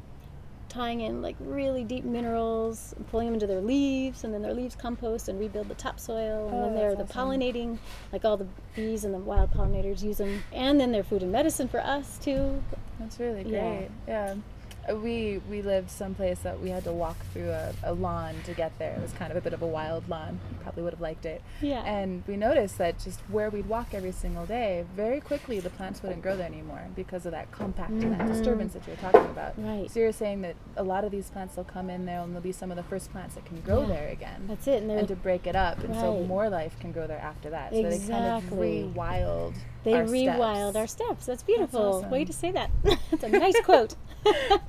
tying 0.75 1.01
in 1.03 1.23
like 1.23 1.37
really 1.41 1.85
deep 1.85 2.05
minerals, 2.05 2.93
and 2.97 3.07
pulling 3.09 3.27
them 3.29 3.35
into 3.35 3.47
their 3.47 3.61
leaves, 3.61 4.25
and 4.25 4.35
then 4.35 4.43
their 4.43 4.53
leaves 4.55 4.75
compost 4.75 5.29
and 5.29 5.39
rebuild 5.39 5.69
the 5.69 5.75
topsoil. 5.75 6.49
And 6.49 6.57
Oh, 6.57 6.63
then 6.65 6.75
they're 6.75 6.95
the 6.97 7.05
awesome. 7.05 7.31
pollinating, 7.31 7.79
like 8.13 8.25
all 8.25 8.37
the 8.37 8.47
bees 8.75 9.05
and 9.05 9.15
the 9.15 9.19
wild 9.19 9.53
pollinators 9.53 10.03
use 10.03 10.19
them. 10.19 10.43
And 10.53 10.81
then 10.81 10.91
they're 10.93 11.05
food 11.05 11.23
and 11.23 11.31
medicine 11.33 11.69
for 11.69 11.81
us 11.81 12.19
too. 12.19 12.63
That's 12.99 13.19
really 13.21 13.45
great. 13.45 13.89
Yeah. 14.09 14.33
Uh, 14.33 14.37
We 14.93 15.41
we 15.51 15.63
lived 15.63 15.91
someplace 15.91 16.41
that 16.41 16.61
we 16.61 16.71
had 16.71 16.85
to 16.85 16.93
walk 16.93 17.17
through 17.33 17.51
a, 17.51 17.73
a 17.83 17.93
lawn 17.95 18.35
to 18.45 18.53
get 18.55 18.79
there. 18.79 18.95
It 18.95 19.03
was 19.03 19.13
kind 19.13 19.31
of 19.31 19.37
a 19.37 19.41
bit 19.41 19.53
of 19.53 19.63
a 19.63 19.67
wild 19.67 20.09
lawn. 20.09 20.39
Probably 20.63 20.83
would 20.83 20.93
have 20.93 21.01
liked 21.01 21.25
it. 21.27 21.43
Yeah. 21.63 21.83
And 21.85 22.23
we 22.27 22.37
noticed 22.37 22.79
that 22.79 22.99
just 22.99 23.21
where 23.29 23.51
we'd 23.51 23.67
walk 23.69 23.95
every 23.95 24.13
single 24.13 24.47
day, 24.47 24.85
very 24.95 25.21
quickly 25.21 25.61
the 25.61 25.71
plants 25.71 26.03
wouldn't 26.03 26.23
grow 26.23 26.37
there 26.37 26.47
anymore 26.47 26.83
because 26.95 27.25
of 27.27 27.33
that 27.33 27.51
compact 27.51 27.91
and 27.91 28.13
that 28.13 28.21
Mhm. 28.21 28.29
disturbance 28.29 28.75
that 28.75 28.87
you 28.87 28.93
were 28.93 29.01
talking 29.11 29.31
about. 29.31 29.55
Right. 29.59 29.91
So 29.91 30.01
you're 30.01 30.13
saying 30.13 30.43
that 30.43 30.57
a 30.77 30.83
lot 30.83 31.05
of 31.05 31.11
these 31.11 31.31
plants 31.31 31.57
will 31.57 31.65
come 31.65 31.89
in 31.91 32.05
there 32.07 32.21
and 32.21 32.35
they'll 32.35 32.43
be 32.43 32.53
some 32.53 32.71
of 32.71 32.77
the 32.77 32.83
first 32.83 33.11
plants 33.13 33.35
that 33.37 33.45
can 33.47 33.61
grow 33.61 33.83
Yeah. 33.83 33.87
there 33.89 34.09
again. 34.09 34.45
That's 34.49 34.67
it. 34.67 34.83
And 34.83 34.91
and 34.91 35.09
to 35.09 35.17
break 35.17 35.47
it 35.47 35.57
up, 35.57 35.83
and 35.85 35.95
so 35.95 36.21
more 36.25 36.49
life 36.49 36.79
can 36.79 36.93
grow 36.93 37.07
there 37.07 37.19
after 37.21 37.51
that. 37.51 37.71
So 37.73 37.77
they 37.77 37.83
kind 37.83 37.95
Exactly. 37.95 38.83
of 38.83 38.95
rewild. 38.95 39.55
They 39.85 39.95
our 39.95 40.05
rewild 40.05 40.71
steps. 40.71 40.77
our 40.77 40.87
steps. 40.87 41.27
That's 41.27 41.43
beautiful. 41.43 42.03
Way 42.11 42.23
awesome. 42.23 42.27
to 42.27 42.33
say 42.33 42.51
that. 42.53 42.71
That's 43.11 43.23
a 43.25 43.29
nice 43.29 43.61
quote. 43.65 43.95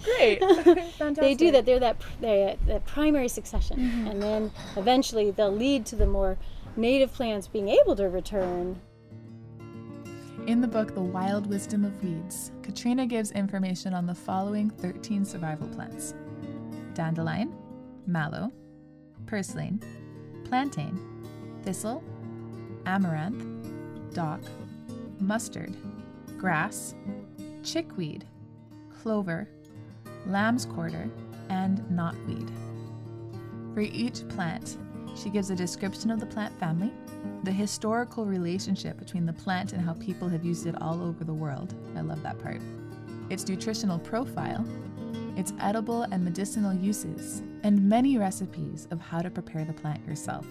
Great. 0.03 0.39
Fantastic. 0.97 1.15
they 1.21 1.33
do 1.35 1.51
that. 1.51 1.65
They're 1.65 1.79
that 1.79 1.99
pr- 1.99 2.09
they're 2.19 2.55
that 2.67 2.85
primary 2.85 3.29
succession, 3.29 3.77
Mm-hmm. 3.77 4.07
and 4.07 4.21
then 4.21 4.51
eventually 4.75 5.31
they'll 5.31 5.55
lead 5.55 5.85
to 5.87 5.95
the 5.95 6.05
more 6.05 6.37
native 6.75 7.13
plants 7.13 7.47
being 7.47 7.69
able 7.69 7.95
to 7.95 8.09
return. 8.09 8.81
In 10.47 10.61
the 10.61 10.67
book, 10.67 10.93
The 10.93 11.01
Wild 11.01 11.47
Wisdom 11.47 11.85
of 11.85 12.03
Weeds, 12.03 12.51
Katrina 12.61 13.07
gives 13.07 13.31
information 13.31 13.93
on 13.93 14.05
the 14.05 14.13
following 14.13 14.69
13 14.69 15.25
survival 15.25 15.67
plants 15.69 16.13
dandelion, 16.93 17.53
mallow, 18.05 18.51
purslane, 19.25 19.81
plantain, 20.43 20.99
thistle, 21.63 22.03
amaranth, 22.85 23.43
dock, 24.13 24.41
mustard, 25.19 25.75
grass, 26.37 26.95
chickweed, 27.63 28.25
clover, 29.01 29.47
lamb's 30.25 30.65
quarter, 30.65 31.09
and 31.49 31.79
knotweed. 31.91 32.49
For 33.73 33.81
each 33.81 34.27
plant, 34.29 34.77
she 35.15 35.29
gives 35.29 35.49
a 35.49 35.55
description 35.55 36.11
of 36.11 36.19
the 36.19 36.25
plant 36.25 36.57
family, 36.59 36.91
the 37.43 37.51
historical 37.51 38.25
relationship 38.25 38.97
between 38.97 39.25
the 39.25 39.33
plant 39.33 39.73
and 39.73 39.81
how 39.81 39.93
people 39.93 40.27
have 40.29 40.43
used 40.43 40.65
it 40.65 40.81
all 40.81 41.01
over 41.01 41.23
the 41.23 41.33
world. 41.33 41.73
I 41.95 42.01
love 42.01 42.21
that 42.23 42.39
part. 42.39 42.61
Its 43.29 43.47
nutritional 43.47 43.99
profile, 43.99 44.65
its 45.35 45.53
edible 45.59 46.03
and 46.03 46.23
medicinal 46.23 46.73
uses, 46.73 47.41
and 47.63 47.87
many 47.87 48.17
recipes 48.17 48.87
of 48.91 48.99
how 48.99 49.21
to 49.21 49.29
prepare 49.29 49.65
the 49.65 49.73
plant 49.73 50.05
yourself. 50.07 50.45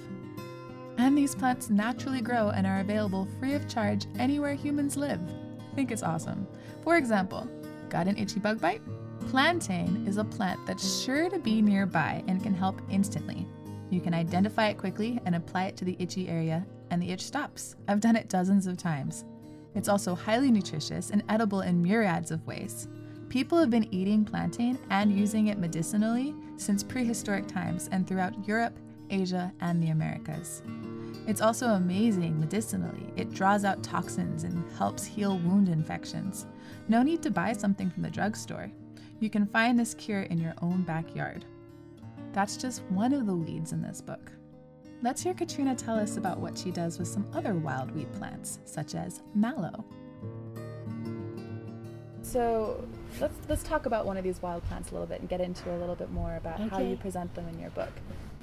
And 0.97 1.17
these 1.17 1.35
plants 1.35 1.71
naturally 1.71 2.21
grow 2.21 2.51
and 2.51 2.67
are 2.67 2.81
available 2.81 3.29
free 3.39 3.55
of 3.55 3.69
charge 3.69 4.07
anywhere 4.19 4.55
humans 4.55 4.97
live. 4.97 5.21
I 5.61 5.75
think 5.75 5.91
it's 5.91 6.03
awesome. 6.03 6.47
For 6.83 6.97
example, 6.97 7.49
got 7.89 8.07
an 8.07 8.17
itchy 8.17 8.41
bug 8.41 8.61
bite? 8.61 8.83
Plantain 9.29 10.07
is 10.07 10.19
a 10.19 10.25
plant 10.25 10.61
that's 10.67 11.03
sure 11.03 11.29
to 11.31 11.39
be 11.39 11.63
nearby 11.63 12.23
and 12.29 12.43
can 12.43 12.55
help 12.55 12.81
instantly. 12.91 13.47
You 13.91 14.01
can 14.01 14.15
identify 14.15 14.69
it 14.69 14.79
quickly 14.79 15.21
and 15.25 15.35
apply 15.35 15.67
it 15.67 15.77
to 15.79 15.85
the 15.85 15.97
itchy 15.99 16.29
area, 16.29 16.67
and 16.91 17.01
the 17.03 17.11
itch 17.11 17.23
stops. 17.23 17.77
I've 17.89 18.01
done 18.01 18.17
it 18.17 18.29
dozens 18.29 18.67
of 18.67 18.77
times. 18.77 19.25
It's 19.75 19.89
also 19.89 20.15
highly 20.15 20.51
nutritious 20.51 21.11
and 21.11 21.25
edible 21.29 21.63
in 21.63 21.83
myriads 21.83 22.31
of 22.31 22.47
ways. 22.47 22.89
People 23.29 23.59
have 23.59 23.71
been 23.71 23.93
eating 23.93 24.25
plantain 24.25 24.79
and 24.91 25.19
using 25.19 25.49
it 25.49 25.59
medicinally 25.59 26.35
since 26.57 26.85
prehistoric 26.85 27.49
times 27.49 27.89
and 27.91 28.07
throughout 28.07 28.47
Europe, 28.47 28.79
Asia, 29.11 29.53
and 29.61 29.83
the 29.83 29.91
Americas. 29.91 30.63
It's 31.27 31.41
also 31.41 31.69
amazing 31.69 32.39
medicinally. 32.39 33.07
It 33.17 33.33
draws 33.33 33.65
out 33.65 33.83
toxins 33.83 34.45
and 34.45 34.71
helps 34.77 35.05
heal 35.05 35.39
wound 35.39 35.69
infections. 35.69 36.47
No 36.89 37.03
need 37.03 37.23
to 37.23 37.31
buy 37.31 37.53
something 37.53 37.91
from 37.91 38.03
the 38.03 38.11
drugstore. 38.11 38.71
You 39.21 39.31
can 39.31 39.47
find 39.47 39.79
this 39.79 39.95
cure 39.95 40.23
in 40.23 40.39
your 40.39 40.55
own 40.61 40.83
backyard. 40.83 41.45
That's 42.33 42.57
just 42.57 42.83
one 42.91 43.13
of 43.13 43.27
the 43.27 43.35
weeds 43.35 43.73
in 43.73 43.81
this 43.81 44.01
book. 44.01 44.33
Let's 45.03 45.23
hear 45.23 45.35
Katrina 45.35 45.75
tell 45.75 45.99
us 45.99 46.17
about 46.17 46.41
what 46.41 46.59
she 46.59 46.71
does 46.71 46.99
with 46.99 47.09
some 47.09 47.27
other 47.35 47.55
wild 47.55 47.91
weed 47.91 48.13
plants, 48.13 48.59
such 48.65 48.95
as 48.95 49.23
mallow. 49.35 49.85
So 52.23 52.83
let's 53.21 53.37
let's 53.49 53.63
talk 53.63 53.87
about 53.87 54.07
one 54.07 54.17
of 54.17 54.25
these 54.25 54.41
wild 54.43 54.65
plants 54.65 54.91
a 54.91 54.95
little 54.95 55.07
bit 55.07 55.21
and 55.21 55.29
get 55.29 55.41
into 55.41 55.71
a 55.71 55.77
little 55.77 55.95
bit 55.95 56.11
more 56.11 56.37
about 56.37 56.59
how 56.59 56.81
you 56.81 56.97
present 56.97 57.35
them 57.35 57.47
in 57.49 57.61
your 57.61 57.71
book. 57.71 57.93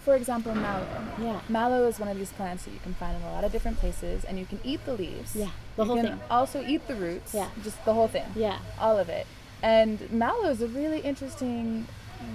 For 0.04 0.16
example, 0.16 0.56
mallow. 0.56 0.88
Yeah. 1.20 1.42
Mallow 1.48 1.88
is 1.88 2.00
one 2.00 2.10
of 2.10 2.18
these 2.18 2.32
plants 2.32 2.66
that 2.66 2.72
you 2.72 2.80
can 2.82 2.94
find 2.96 3.16
in 3.16 3.22
a 3.22 3.32
lot 3.32 3.44
of 3.44 3.52
different 3.52 3.78
places, 3.78 4.26
and 4.26 4.40
you 4.40 4.46
can 4.46 4.60
eat 4.64 4.84
the 4.86 4.94
leaves. 4.94 5.36
Yeah, 5.36 5.50
the 5.76 5.84
you 5.84 5.88
whole 5.88 5.96
can 5.98 6.06
thing. 6.08 6.20
Also 6.30 6.64
eat 6.66 6.88
the 6.88 6.96
roots. 6.96 7.34
Yeah. 7.34 7.50
Just 7.64 7.84
the 7.86 7.94
whole 7.94 8.08
thing. 8.08 8.26
Yeah. 8.36 8.60
All 8.80 8.98
of 8.98 9.10
it. 9.10 9.28
And 9.62 10.12
mallow 10.12 10.50
is 10.50 10.62
a 10.62 10.68
really 10.68 11.02
interesting 11.02 11.88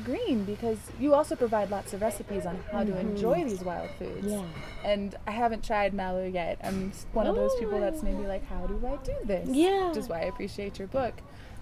green 0.05 0.45
because 0.45 0.79
you 1.01 1.15
also 1.15 1.35
provide 1.37 1.71
lots 1.71 1.93
of 1.93 2.03
recipes 2.03 2.47
on 2.47 2.59
how 2.71 2.85
to 2.85 2.97
enjoy 2.99 3.45
these 3.45 3.63
wild 3.63 3.91
foods. 3.99 4.27
Yeah. 4.27 4.45
And 4.85 5.17
I 5.27 5.33
haven't 5.33 5.65
tried 5.65 5.93
mallow 5.93 6.27
yet. 6.27 6.59
I'm 6.63 6.93
one 7.13 7.27
of 7.27 7.35
those 7.35 7.55
people 7.59 7.81
that's 7.81 8.03
maybe 8.03 8.27
like, 8.27 8.47
how 8.49 8.67
do 8.67 8.81
I 8.87 8.97
do 9.05 9.15
this? 9.25 9.49
Yeah. 9.49 9.89
Which 9.89 9.99
is 9.99 10.09
why 10.09 10.21
I 10.21 10.25
appreciate 10.25 10.79
your 10.79 10.89
book. 10.89 11.15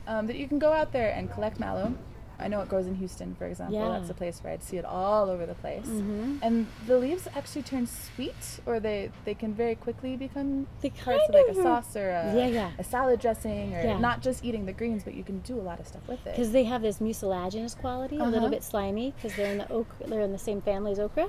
Um, 0.07 0.27
that 0.27 0.37
you 0.37 0.47
can 0.49 0.59
go 0.59 0.73
out 0.73 0.93
there 0.93 1.11
and 1.12 1.33
collect 1.33 1.59
mallow, 1.59 1.95
I 2.38 2.49
know 2.49 2.61
it 2.61 2.68
grows 2.68 2.87
in 2.87 2.97
Houston, 2.97 3.35
for 3.37 3.47
example. 3.47 3.79
Yeah. 3.79 3.88
That's 3.90 4.11
a 4.11 4.14
place 4.14 4.40
where 4.42 4.53
I'd 4.53 4.62
see 4.62 4.77
it 4.77 4.85
all 4.85 5.31
over 5.31 5.47
the 5.47 5.55
place. 5.55 5.87
Mm-hmm. 5.87 6.38
And 6.42 6.66
the 6.87 6.99
leaves 6.99 7.29
actually 7.37 7.62
turn 7.62 7.87
sweet, 7.87 8.61
or 8.66 8.81
they, 8.81 9.11
they 9.25 9.35
can 9.35 9.55
very 9.55 9.75
quickly 9.77 10.16
become 10.16 10.66
They 10.81 10.90
parts 10.90 11.23
of 11.29 11.35
like 11.35 11.49
a 11.49 11.55
sauce 11.55 11.94
or 11.97 12.11
a, 12.11 12.35
Yeah, 12.37 12.47
yeah. 12.49 12.70
a 12.79 12.85
salad 12.85 13.20
dressing, 13.20 13.75
or 13.75 13.83
Yeah. 13.83 13.99
not 13.99 14.20
just 14.23 14.44
eating 14.44 14.66
the 14.66 14.73
greens, 14.73 15.05
but 15.05 15.14
you 15.14 15.23
can 15.25 15.38
do 15.40 15.55
a 15.61 15.62
lot 15.62 15.79
of 15.81 15.87
stuff 15.87 16.03
with 16.09 16.27
it. 16.27 16.33
because 16.35 16.51
they 16.53 16.64
have 16.64 16.83
this 16.83 17.01
mucilaginous 17.01 17.75
quality, 17.77 18.16
a 18.16 18.23
Uh-huh. 18.23 18.31
little 18.31 18.49
bit 18.51 18.62
slimy, 18.64 19.12
because 19.16 19.37
they're 19.37 19.53
in 19.53 19.59
the 19.59 19.70
okra, 19.73 20.07
they're 20.09 20.20
in 20.23 20.33
the 20.33 20.38
same 20.38 20.61
family 20.61 20.92
as 20.92 20.99
okra. 20.99 21.29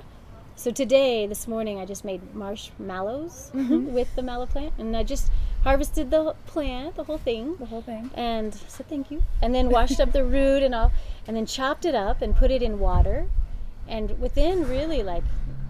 So 0.58 0.70
today, 0.70 1.26
this 1.26 1.46
morning, 1.46 1.78
I 1.78 1.84
just 1.84 2.02
made 2.04 2.34
marshmallows 2.34 3.50
Mm-hmm. 3.54 3.92
with 3.92 4.14
the 4.16 4.22
mallow 4.22 4.46
plant, 4.46 4.72
and 4.78 4.96
I 4.96 5.02
just 5.02 5.30
harvested 5.70 6.10
the 6.12 6.34
plant, 6.46 6.94
the 6.94 7.02
whole 7.04 7.18
thing, 7.18 7.56
The 7.56 7.66
whole 7.66 7.82
thing. 7.82 8.10
and 8.14 8.54
said 8.54 8.88
thank 8.88 9.10
you, 9.10 9.22
and 9.42 9.52
then 9.54 9.68
washed 9.68 9.98
up 10.00 10.12
the 10.12 10.24
root 10.36 10.62
and 10.62 10.74
all, 10.74 10.92
and 11.26 11.36
then 11.36 11.44
chopped 11.44 11.84
it 11.84 11.94
up 11.94 12.22
and 12.22 12.36
put 12.36 12.50
it 12.52 12.62
in 12.62 12.78
water, 12.78 13.26
and 13.88 14.18
within 14.20 14.68
really 14.68 15.02
like 15.02 15.24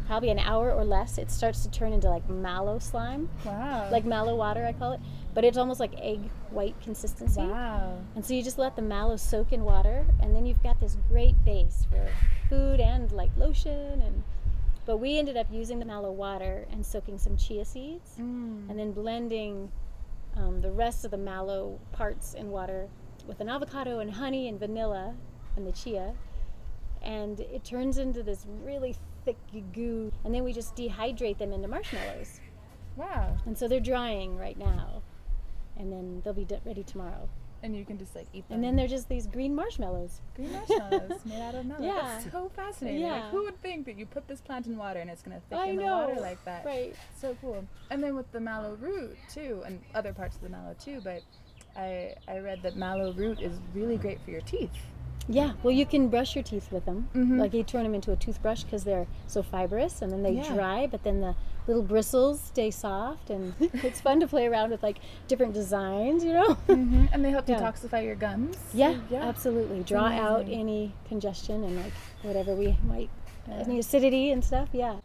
probably 0.06 0.28
an 0.30 0.38
hour 0.38 0.70
or 0.70 0.84
less, 0.84 1.16
it 1.18 1.30
starts 1.30 1.62
to 1.64 1.70
turn 1.70 1.92
into 1.92 2.08
like 2.10 2.28
mallow 2.28 2.78
slime, 2.78 3.28
Wow. 3.44 3.88
like 3.90 4.04
mallow 4.04 4.36
water, 4.36 4.64
I 4.66 4.72
call 4.72 4.92
it, 4.92 5.00
but 5.34 5.44
it's 5.44 5.56
almost 5.58 5.80
like 5.80 5.92
egg 5.98 6.20
white 6.50 6.80
consistency. 6.82 7.40
wow. 7.40 7.98
And 8.14 8.24
so 8.24 8.34
you 8.34 8.42
just 8.42 8.58
let 8.58 8.76
the 8.76 8.82
mallow 8.82 9.16
soak 9.16 9.50
in 9.52 9.64
water, 9.64 10.04
and 10.20 10.36
then 10.36 10.44
you've 10.46 10.62
got 10.62 10.78
this 10.78 10.96
great 11.10 11.42
base 11.44 11.86
for 11.90 12.06
food 12.50 12.80
and 12.80 13.10
like 13.12 13.30
lotion. 13.36 14.02
And 14.02 14.22
but 14.84 14.98
we 14.98 15.18
ended 15.18 15.36
up 15.36 15.48
using 15.50 15.80
the 15.80 15.84
mallow 15.84 16.12
water 16.12 16.64
and 16.70 16.86
soaking 16.86 17.18
some 17.18 17.36
chia 17.36 17.64
seeds, 17.64 18.10
Mm. 18.20 18.70
and 18.70 18.78
then 18.78 18.92
blending 18.92 19.72
um, 20.36 20.60
the 20.60 20.70
rest 20.70 21.04
of 21.04 21.10
the 21.10 21.16
mallow 21.16 21.78
parts 21.92 22.34
in 22.34 22.50
water 22.50 22.88
with 23.26 23.40
an 23.40 23.48
avocado 23.48 23.98
and 24.00 24.10
honey 24.12 24.48
and 24.48 24.58
vanilla 24.58 25.14
and 25.56 25.66
the 25.66 25.72
chia, 25.72 26.14
and 27.02 27.40
it 27.40 27.64
turns 27.64 27.98
into 27.98 28.22
this 28.22 28.46
really 28.62 28.94
thick 29.24 29.36
goo. 29.72 30.12
And 30.24 30.34
then 30.34 30.44
we 30.44 30.52
just 30.52 30.76
dehydrate 30.76 31.38
them 31.38 31.52
into 31.52 31.68
marshmallows, 31.68 32.40
Wow. 32.96 33.36
and 33.46 33.56
so 33.56 33.66
they're 33.68 33.80
drying 33.80 34.36
right 34.38 34.58
now, 34.58 35.02
and 35.76 35.92
then 35.92 36.20
they'll 36.24 36.32
be 36.34 36.44
d- 36.44 36.58
ready 36.64 36.82
tomorrow. 36.82 37.28
And 37.66 37.76
you 37.76 37.84
can 37.84 37.98
just 37.98 38.14
like 38.14 38.28
eat 38.32 38.48
them. 38.48 38.54
And 38.54 38.64
then 38.64 38.76
they're 38.76 38.86
just 38.86 39.08
these 39.08 39.26
green 39.26 39.52
marshmallows. 39.52 40.20
green 40.36 40.52
marshmallows 40.68 41.20
made 41.24 41.40
out 41.42 41.56
of 41.56 41.66
mallow. 41.66 41.84
Yeah. 41.84 42.00
That's 42.02 42.30
so 42.30 42.48
fascinating. 42.54 43.00
Yeah. 43.00 43.14
Like, 43.14 43.30
who 43.30 43.42
would 43.42 43.60
think 43.60 43.86
that 43.86 43.98
you 43.98 44.06
put 44.06 44.28
this 44.28 44.40
plant 44.40 44.68
in 44.68 44.76
water 44.76 45.00
and 45.00 45.10
it's 45.10 45.22
going 45.22 45.36
to 45.36 45.42
thicken 45.48 45.64
I 45.64 45.74
the 45.74 45.82
know. 45.82 45.98
water 45.98 46.20
like 46.20 46.42
that? 46.44 46.64
Right. 46.64 46.94
So 47.20 47.36
cool. 47.40 47.66
And 47.90 48.00
then 48.00 48.14
with 48.14 48.30
the 48.30 48.38
mallow 48.38 48.76
root 48.80 49.16
too, 49.28 49.62
and 49.66 49.80
other 49.96 50.12
parts 50.12 50.36
of 50.36 50.42
the 50.42 50.48
mallow 50.48 50.76
too, 50.78 51.00
but 51.02 51.22
I 51.76 52.14
I 52.28 52.38
read 52.38 52.62
that 52.62 52.76
mallow 52.76 53.12
root 53.12 53.40
is 53.40 53.58
really 53.74 53.96
great 53.96 54.20
for 54.24 54.30
your 54.30 54.42
teeth. 54.42 54.70
Yeah, 55.28 55.52
well, 55.62 55.72
you 55.72 55.86
can 55.86 56.08
brush 56.08 56.36
your 56.36 56.44
teeth 56.44 56.70
with 56.70 56.84
them. 56.84 57.08
Mhm. 57.14 57.38
Like 57.38 57.52
you 57.52 57.62
turn 57.64 57.82
them 57.82 57.94
into 57.94 58.12
a 58.12 58.16
toothbrush 58.16 58.62
because 58.62 58.84
they're 58.84 59.06
so 59.26 59.42
fibrous, 59.42 60.00
and 60.02 60.12
then 60.12 60.22
they 60.22 60.32
Yeah. 60.32 60.54
dry. 60.54 60.86
But 60.86 61.02
then 61.02 61.20
the 61.20 61.34
little 61.66 61.82
bristles 61.82 62.40
stay 62.40 62.70
soft, 62.70 63.28
and 63.30 63.54
it's 63.60 64.00
fun 64.00 64.20
to 64.20 64.28
play 64.28 64.46
around 64.46 64.70
with 64.70 64.82
like 64.82 64.98
different 65.26 65.52
designs. 65.52 66.22
You 66.24 66.32
know. 66.34 66.54
Mm-hmm. 66.68 67.06
And 67.12 67.24
they 67.24 67.30
help 67.30 67.48
Yeah. 67.48 67.60
detoxify 67.60 68.04
your 68.04 68.14
gums. 68.14 68.56
yeah, 68.72 68.98
yeah. 69.10 69.22
absolutely. 69.22 69.82
Draw 69.82 70.06
out 70.12 70.46
any 70.48 70.92
congestion 71.08 71.64
and 71.64 71.76
like 71.76 71.92
whatever 72.22 72.54
we 72.54 72.76
might 72.86 73.10
Yeah. 73.48 73.64
any 73.66 73.78
acidity 73.80 74.30
and 74.30 74.44
stuff. 74.44 74.68
Yeah. 74.72 74.96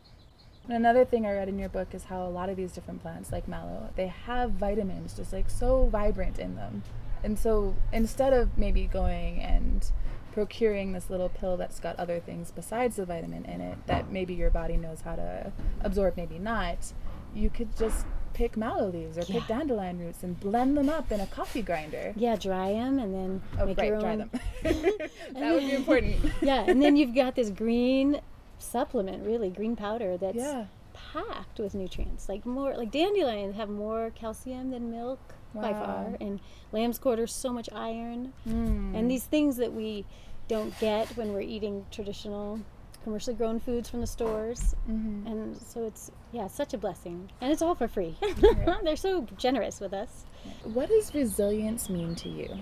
And 0.65 0.73
another 0.73 1.03
thing 1.03 1.25
I 1.25 1.33
read 1.33 1.49
in 1.49 1.57
your 1.57 1.69
book 1.69 1.87
is 1.95 2.03
how 2.05 2.23
a 2.25 2.29
lot 2.29 2.47
of 2.49 2.55
these 2.55 2.71
different 2.71 3.01
plants, 3.01 3.31
like 3.31 3.47
mallow, 3.47 3.89
they 3.95 4.07
have 4.07 4.51
vitamins 4.51 5.15
just 5.15 5.33
like 5.33 5.49
so 5.49 5.87
vibrant 5.87 6.37
in 6.37 6.55
them. 6.55 6.83
And 7.23 7.37
so 7.39 7.75
instead 7.91 8.33
of 8.33 8.57
maybe 8.57 8.85
going 8.85 9.39
and 9.39 9.91
procuring 10.31 10.93
this 10.93 11.09
little 11.09 11.29
pill 11.29 11.57
that's 11.57 11.79
got 11.79 11.97
other 11.99 12.19
things 12.19 12.51
besides 12.51 12.95
the 12.95 13.05
vitamin 13.05 13.45
in 13.45 13.61
it 13.61 13.77
that 13.87 14.11
maybe 14.11 14.33
your 14.33 14.49
body 14.49 14.77
knows 14.77 15.01
how 15.01 15.15
to 15.15 15.51
absorb, 15.81 16.15
maybe 16.17 16.39
not, 16.39 16.93
you 17.33 17.49
could 17.49 17.75
just 17.77 18.05
pick 18.33 18.55
mallow 18.55 18.89
leaves 18.89 19.17
or 19.17 19.21
Yeah. 19.27 19.39
pick 19.39 19.47
dandelion 19.47 19.99
roots 19.99 20.23
and 20.23 20.39
blend 20.39 20.77
them 20.77 20.87
up 20.89 21.11
in 21.11 21.19
a 21.19 21.27
coffee 21.27 21.61
grinder. 21.61 22.13
Yeah, 22.15 22.37
dry 22.37 22.71
them 22.73 22.97
and 22.99 23.13
then 23.13 23.41
Oh, 23.59 23.65
make 23.65 23.77
right, 23.77 23.87
your 23.87 23.99
dry 23.99 24.15
them. 24.15 24.31
that 24.63 25.53
would 25.53 25.65
be 25.65 25.73
important. 25.73 26.15
yeah, 26.41 26.63
and 26.63 26.81
then 26.81 26.95
you've 26.95 27.13
got 27.13 27.35
this 27.35 27.49
green 27.49 28.21
supplement, 28.57 29.25
really 29.25 29.49
green 29.49 29.75
powder 29.75 30.15
that's 30.17 30.35
Yeah. 30.37 30.65
packed 30.93 31.59
with 31.59 31.75
nutrients. 31.75 32.29
Like 32.29 32.45
more, 32.45 32.75
like 32.77 32.91
dandelions 32.91 33.55
have 33.55 33.69
more 33.69 34.11
calcium 34.15 34.71
than 34.71 34.89
milk 34.91 35.19
by 35.53 35.71
far, 35.73 36.15
and 36.21 36.39
lamb's 36.71 36.97
quarter 36.97 37.27
so 37.27 37.51
much 37.51 37.69
iron. 37.73 38.33
Mm. 38.47 38.95
And 38.95 39.11
these 39.11 39.25
things 39.25 39.57
that 39.57 39.73
we 39.73 40.05
don't 40.47 40.77
get 40.79 41.07
when 41.17 41.33
we're 41.33 41.41
eating 41.41 41.85
traditional, 41.91 42.59
commercially 43.03 43.35
grown 43.35 43.59
foods 43.59 43.89
from 43.89 44.01
the 44.01 44.07
stores. 44.07 44.75
Mhm. 44.89 45.25
And 45.25 45.57
so 45.57 45.85
it's 45.85 46.11
yeah, 46.31 46.47
such 46.47 46.73
a 46.73 46.77
blessing, 46.77 47.29
and 47.41 47.51
it's 47.51 47.61
all 47.61 47.75
for 47.75 47.87
free. 47.87 48.15
They're 48.83 48.95
so 48.95 49.27
generous 49.37 49.79
with 49.79 49.93
us. 49.93 50.25
What 50.63 50.89
does 50.89 51.13
resilience 51.13 51.89
mean 51.89 52.15
to 52.15 52.29
you? 52.29 52.59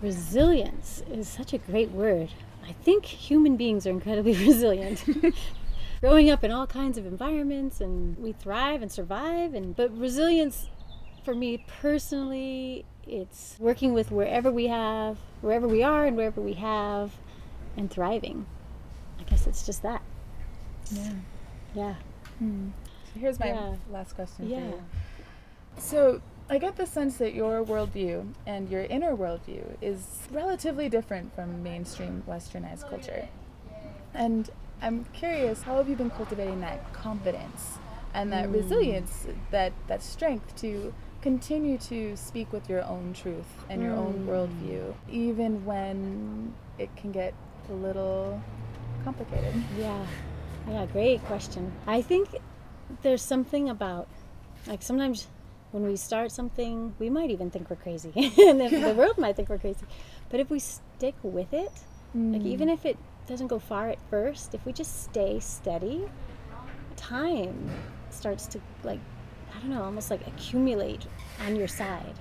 Resilience 0.00 1.02
is 1.10 1.28
such 1.28 1.52
a 1.52 1.58
great 1.58 1.90
word. 1.90 2.30
I 2.66 2.72
think 2.72 3.04
human 3.04 3.56
beings 3.56 3.86
are 3.86 3.90
incredibly 3.90 4.32
resilient. 4.46 5.04
Growing 6.00 6.30
up 6.30 6.44
in 6.44 6.52
all 6.52 6.66
kinds 6.66 6.96
of 6.96 7.06
environments 7.06 7.80
and 7.80 8.16
we 8.18 8.32
thrive 8.32 8.82
and 8.82 8.92
survive 8.92 9.54
and 9.54 9.74
but 9.74 9.96
resilience 9.98 10.68
for 11.28 11.34
me 11.34 11.62
personally 11.82 12.86
it's 13.06 13.54
working 13.58 13.92
with 13.92 14.10
wherever 14.10 14.50
we 14.50 14.68
have, 14.68 15.18
wherever 15.42 15.68
we 15.68 15.82
are 15.82 16.06
and 16.06 16.16
wherever 16.16 16.40
we 16.40 16.54
have 16.54 17.12
and 17.76 17.90
thriving. 17.90 18.46
I 19.20 19.24
guess 19.24 19.46
it's 19.46 19.66
just 19.66 19.82
that. 19.82 20.00
Yeah. 20.90 21.12
Yeah. 21.74 21.94
Hmm. 22.38 22.68
So 23.12 23.20
here's 23.20 23.38
my 23.38 23.48
Yeah. 23.48 23.76
last 23.90 24.14
question 24.14 24.48
Yeah. 24.48 24.70
for 24.70 24.76
you. 24.76 24.84
So 25.76 26.22
I 26.48 26.56
get 26.56 26.76
the 26.76 26.86
sense 26.86 27.18
that 27.18 27.34
your 27.34 27.62
worldview 27.62 28.32
and 28.46 28.70
your 28.70 28.84
inner 28.84 29.14
worldview 29.14 29.76
is 29.82 30.28
relatively 30.30 30.88
different 30.88 31.34
from 31.34 31.62
mainstream 31.62 32.22
westernized 32.26 32.88
culture. 32.88 33.28
And 34.14 34.48
I'm 34.80 35.04
curious, 35.12 35.60
how 35.60 35.76
have 35.76 35.90
you 35.90 35.96
been 35.96 36.08
cultivating 36.08 36.62
that 36.62 36.90
confidence 36.94 37.76
and 38.14 38.32
that 38.32 38.46
hmm. 38.46 38.54
resilience, 38.54 39.26
that, 39.50 39.74
that 39.88 40.02
strength 40.02 40.56
to 40.62 40.94
continue 41.22 41.78
to 41.78 42.16
speak 42.16 42.52
with 42.52 42.68
your 42.68 42.84
own 42.84 43.12
truth 43.12 43.46
and 43.68 43.82
your 43.82 43.92
own 43.92 44.12
hmm. 44.12 44.28
worldview, 44.28 44.94
even 45.10 45.64
when 45.64 46.54
it 46.78 46.94
can 46.96 47.12
get 47.12 47.34
a 47.70 47.72
little 47.72 48.40
complicated? 49.04 49.54
Yeah. 49.78 50.06
Yeah, 50.68 50.86
great 50.86 51.24
question. 51.24 51.72
I 51.86 52.02
think 52.02 52.28
there's 53.02 53.22
something 53.22 53.68
about 53.68 54.08
like 54.66 54.82
sometimes 54.82 55.26
when 55.70 55.82
we 55.82 55.96
start 55.96 56.32
something, 56.32 56.94
we 56.98 57.10
might 57.10 57.30
even 57.30 57.50
think 57.50 57.68
we're 57.70 57.76
crazy. 57.76 58.12
and 58.16 58.60
the, 58.60 58.68
the 58.68 58.94
world 58.96 59.18
might 59.18 59.36
think 59.36 59.48
we're 59.48 59.58
crazy. 59.58 59.86
But 60.30 60.40
if 60.40 60.50
we 60.50 60.58
stick 60.58 61.14
with 61.22 61.52
it, 61.52 61.72
like 62.14 62.42
hmm. 62.42 62.46
even 62.46 62.68
if 62.68 62.86
it 62.86 62.96
doesn't 63.26 63.48
go 63.48 63.58
far 63.58 63.88
at 63.88 63.98
first, 64.08 64.54
if 64.54 64.64
we 64.64 64.72
just 64.72 65.04
stay 65.04 65.40
steady, 65.40 66.08
time 66.96 67.70
starts 68.10 68.46
to 68.46 68.60
like 68.82 69.00
I 69.58 69.60
don't 69.60 69.70
know, 69.70 69.82
almost 69.82 70.10
like 70.10 70.24
accumulate 70.26 71.06
on 71.44 71.56
your 71.56 71.66
side. 71.66 72.14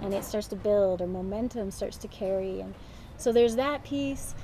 And 0.00 0.14
it 0.14 0.24
starts 0.24 0.46
to 0.48 0.56
build 0.56 1.02
or 1.02 1.06
momentum 1.06 1.70
starts 1.70 1.98
to 1.98 2.08
carry 2.08 2.60
and 2.60 2.74
so 3.18 3.32
there's 3.32 3.56
that 3.56 3.84
piece. 3.84 4.34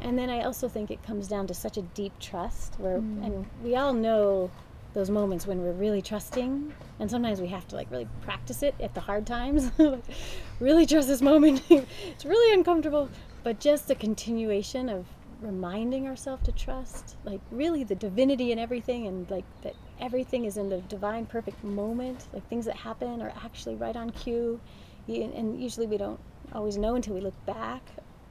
And 0.00 0.18
then 0.18 0.30
I 0.30 0.44
also 0.44 0.68
think 0.68 0.90
it 0.90 1.02
comes 1.02 1.26
down 1.26 1.46
to 1.48 1.54
such 1.54 1.76
a 1.76 1.82
deep 1.82 2.18
trust 2.20 2.76
where 2.78 2.98
mm-hmm. 2.98 3.24
and 3.24 3.46
we 3.64 3.76
all 3.76 3.92
know 3.92 4.50
those 4.92 5.10
moments 5.10 5.46
when 5.46 5.62
we're 5.62 5.72
really 5.72 6.02
trusting 6.02 6.72
and 6.98 7.10
sometimes 7.10 7.40
we 7.40 7.46
have 7.48 7.66
to 7.68 7.76
like 7.76 7.90
really 7.90 8.08
practice 8.22 8.62
it 8.62 8.74
at 8.80 8.94
the 8.94 9.00
hard 9.00 9.26
times. 9.26 9.70
really 10.60 10.86
trust 10.86 11.08
this 11.08 11.22
moment. 11.22 11.62
it's 11.70 12.24
really 12.24 12.54
uncomfortable, 12.54 13.08
but 13.42 13.58
just 13.58 13.90
a 13.90 13.94
continuation 13.94 14.88
of 14.88 15.06
reminding 15.40 16.06
ourselves 16.06 16.44
to 16.44 16.52
trust 16.52 17.16
like 17.24 17.40
really 17.50 17.82
the 17.82 17.94
divinity 17.94 18.52
in 18.52 18.58
everything 18.58 19.06
and 19.06 19.30
like 19.30 19.44
that 19.62 19.74
everything 20.00 20.44
is 20.44 20.56
in 20.56 20.68
the 20.68 20.78
divine 20.82 21.26
perfect 21.26 21.62
moment 21.62 22.26
like 22.32 22.46
things 22.48 22.64
that 22.64 22.76
happen 22.76 23.20
are 23.22 23.32
actually 23.44 23.74
right 23.74 23.96
on 23.96 24.10
cue 24.10 24.60
and 25.08 25.60
usually 25.60 25.86
we 25.86 25.96
don't 25.96 26.20
always 26.52 26.76
know 26.76 26.94
until 26.94 27.14
we 27.14 27.20
look 27.20 27.34
back 27.46 27.82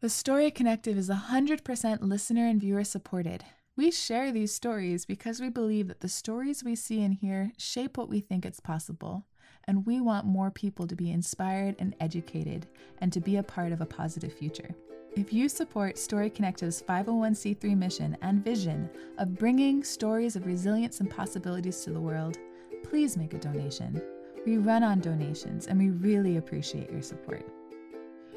The 0.00 0.08
Story 0.08 0.50
Connective 0.50 0.96
is 0.96 1.10
100% 1.10 1.98
listener 2.00 2.46
and 2.46 2.60
viewer 2.60 2.84
supported. 2.84 3.44
We 3.76 3.90
share 3.90 4.32
these 4.32 4.52
stories 4.52 5.06
because 5.06 5.40
we 5.40 5.48
believe 5.48 5.88
that 5.88 6.00
the 6.00 6.08
stories 6.08 6.64
we 6.64 6.74
see 6.74 7.02
and 7.02 7.14
hear 7.14 7.52
shape 7.56 7.96
what 7.96 8.08
we 8.08 8.20
think 8.20 8.44
it's 8.44 8.60
possible, 8.60 9.26
and 9.64 9.86
we 9.86 10.00
want 10.00 10.26
more 10.26 10.50
people 10.50 10.86
to 10.86 10.96
be 10.96 11.10
inspired 11.10 11.76
and 11.78 11.94
educated 12.00 12.66
and 12.98 13.12
to 13.12 13.20
be 13.20 13.36
a 13.36 13.42
part 13.42 13.72
of 13.72 13.80
a 13.80 13.86
positive 13.86 14.32
future. 14.32 14.74
If 15.16 15.32
you 15.32 15.48
support 15.48 15.98
Story 15.98 16.30
Connective's 16.30 16.82
501c3 16.82 17.76
mission 17.76 18.16
and 18.22 18.44
vision 18.44 18.88
of 19.18 19.38
bringing 19.38 19.82
stories 19.82 20.36
of 20.36 20.46
resilience 20.46 21.00
and 21.00 21.10
possibilities 21.10 21.82
to 21.84 21.90
the 21.90 22.00
world, 22.00 22.38
please 22.84 23.16
make 23.16 23.34
a 23.34 23.38
donation. 23.38 24.00
We 24.46 24.56
run 24.56 24.82
on 24.82 25.00
donations 25.00 25.66
and 25.66 25.78
we 25.78 25.90
really 25.90 26.38
appreciate 26.38 26.90
your 26.90 27.02
support. 27.02 27.46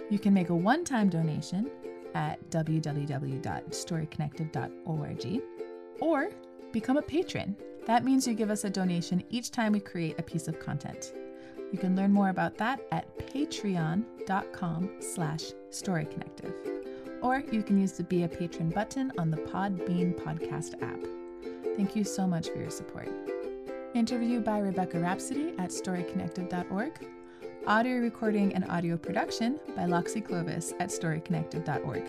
You 0.10 0.20
can 0.20 0.34
make 0.34 0.50
a 0.50 0.56
one 0.56 0.84
time 0.84 1.08
donation 1.10 1.72
at 2.13 2.50
www.storyconnective.org 2.50 5.42
or 6.02 6.30
become 6.72 6.98
a 6.98 7.02
patron. 7.02 7.56
That 7.86 8.04
means 8.04 8.28
you 8.28 8.34
give 8.34 8.50
us 8.50 8.63
a 8.63 8.70
donation 8.70 9.24
each 9.30 9.52
time 9.52 9.74
we 9.74 9.80
create 9.80 10.20
a 10.20 10.24
piece 10.24 10.48
of 10.48 10.60
content. 10.60 11.13
You 11.72 11.80
can 11.80 11.96
learn 11.96 12.12
more 12.12 12.30
about 12.30 12.58
that 12.58 12.82
at 12.92 13.18
patreon.com 13.18 14.92
slash 15.00 15.54
storyconnective. 15.72 16.54
Or 17.22 17.42
you 17.52 17.63
can 17.63 17.80
use 17.80 17.94
the 17.94 18.04
Be 18.04 18.24
a 18.24 18.28
Patron 18.28 18.70
button 18.70 19.12
on 19.18 19.32
the 19.32 19.38
Podbean 19.38 20.13
podcast 20.13 20.84
app. 20.84 21.00
Thank 21.76 21.96
you 21.96 22.04
so 22.04 22.28
much 22.28 22.50
for 22.50 22.60
your 22.60 22.70
support. 22.70 23.10
Interview 23.94 24.40
by 24.40 24.58
Rebecca 24.58 25.00
Rhapsody 25.00 25.54
at 25.60 25.70
storyconnective.org. 25.70 27.08
Audio 27.68 27.98
recording 28.00 28.56
and 28.56 28.68
audio 28.68 28.98
production 28.98 29.60
by 29.76 29.86
Loxley 29.86 30.22
Clovis 30.22 30.74
at 30.80 30.90
storyconnective.org. 30.90 32.04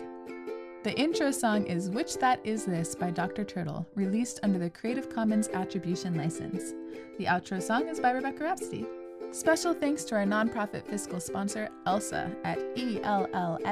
The 0.83 0.99
intro 0.99 1.29
song 1.29 1.67
is 1.67 1.91
Which 1.91 2.17
That 2.17 2.39
Is 2.43 2.65
This 2.65 2.95
by 2.95 3.11
Dr. 3.11 3.43
Turtle, 3.43 3.87
released 3.93 4.39
under 4.41 4.57
the 4.57 4.71
Creative 4.71 5.07
Commons 5.13 5.47
Attribution 5.49 6.15
License. 6.15 6.73
The 7.19 7.25
outro 7.25 7.61
song 7.61 7.87
is 7.87 7.99
by 7.99 8.13
Rebecca 8.13 8.43
Rhapsody. 8.43 8.87
Special 9.31 9.75
thanks 9.75 10.03
to 10.05 10.15
our 10.15 10.25
nonprofit 10.25 10.87
fiscal 10.87 11.19
sponsor, 11.19 11.69
ELSA, 11.85 12.35
at 12.43 12.57
ellssa.org. 12.75 13.69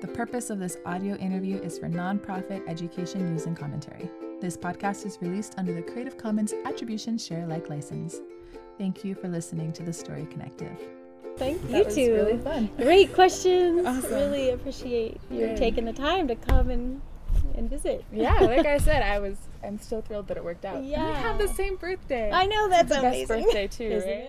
The 0.00 0.08
purpose 0.08 0.50
of 0.50 0.60
this 0.60 0.76
audio 0.86 1.16
interview 1.16 1.58
is 1.58 1.76
for 1.76 1.88
nonprofit 1.88 2.62
education 2.68 3.32
news 3.32 3.46
and 3.46 3.56
commentary. 3.56 4.08
This 4.40 4.56
podcast 4.56 5.06
is 5.06 5.18
released 5.20 5.54
under 5.56 5.72
the 5.72 5.82
Creative 5.82 6.16
Commons 6.18 6.52
Attribution 6.64 7.16
Share 7.18 7.44
Alike 7.44 7.68
license. 7.70 8.20
Thank 8.78 9.04
you 9.04 9.14
for 9.14 9.28
listening 9.28 9.72
to 9.74 9.82
the 9.82 9.92
Story 9.92 10.26
Connective. 10.30 10.76
Thank 11.38 11.62
you 11.62 11.68
That 11.68 11.86
was 11.86 11.94
two. 11.94 12.14
really 12.14 12.38
fun. 12.38 12.70
Great 12.76 13.12
questions. 13.14 13.86
Awesome. 13.86 14.12
Really 14.12 14.50
appreciate 14.50 15.20
you 15.30 15.54
taking 15.56 15.84
the 15.84 15.92
time 15.92 16.28
to 16.28 16.34
come 16.36 16.70
and 16.70 17.00
and 17.54 17.68
visit. 17.68 18.04
Yeah, 18.12 18.38
like 18.40 18.66
I 18.66 18.78
said, 18.78 19.02
I 19.02 19.18
was 19.26 19.36
I'm 19.62 19.78
still 19.78 20.00
thrilled 20.02 20.28
that 20.28 20.36
it 20.36 20.44
worked 20.44 20.64
out. 20.64 20.82
Yeah. 20.84 21.06
We 21.06 21.14
have 21.16 21.38
the 21.38 21.48
same 21.48 21.76
birthday. 21.76 22.30
I 22.30 22.46
know 22.46 22.68
that's 22.68 22.88
the 22.90 23.00
amazing. 23.00 23.26
best 23.26 23.44
birthday 23.46 23.66
too, 23.68 23.90
right? 24.06 24.24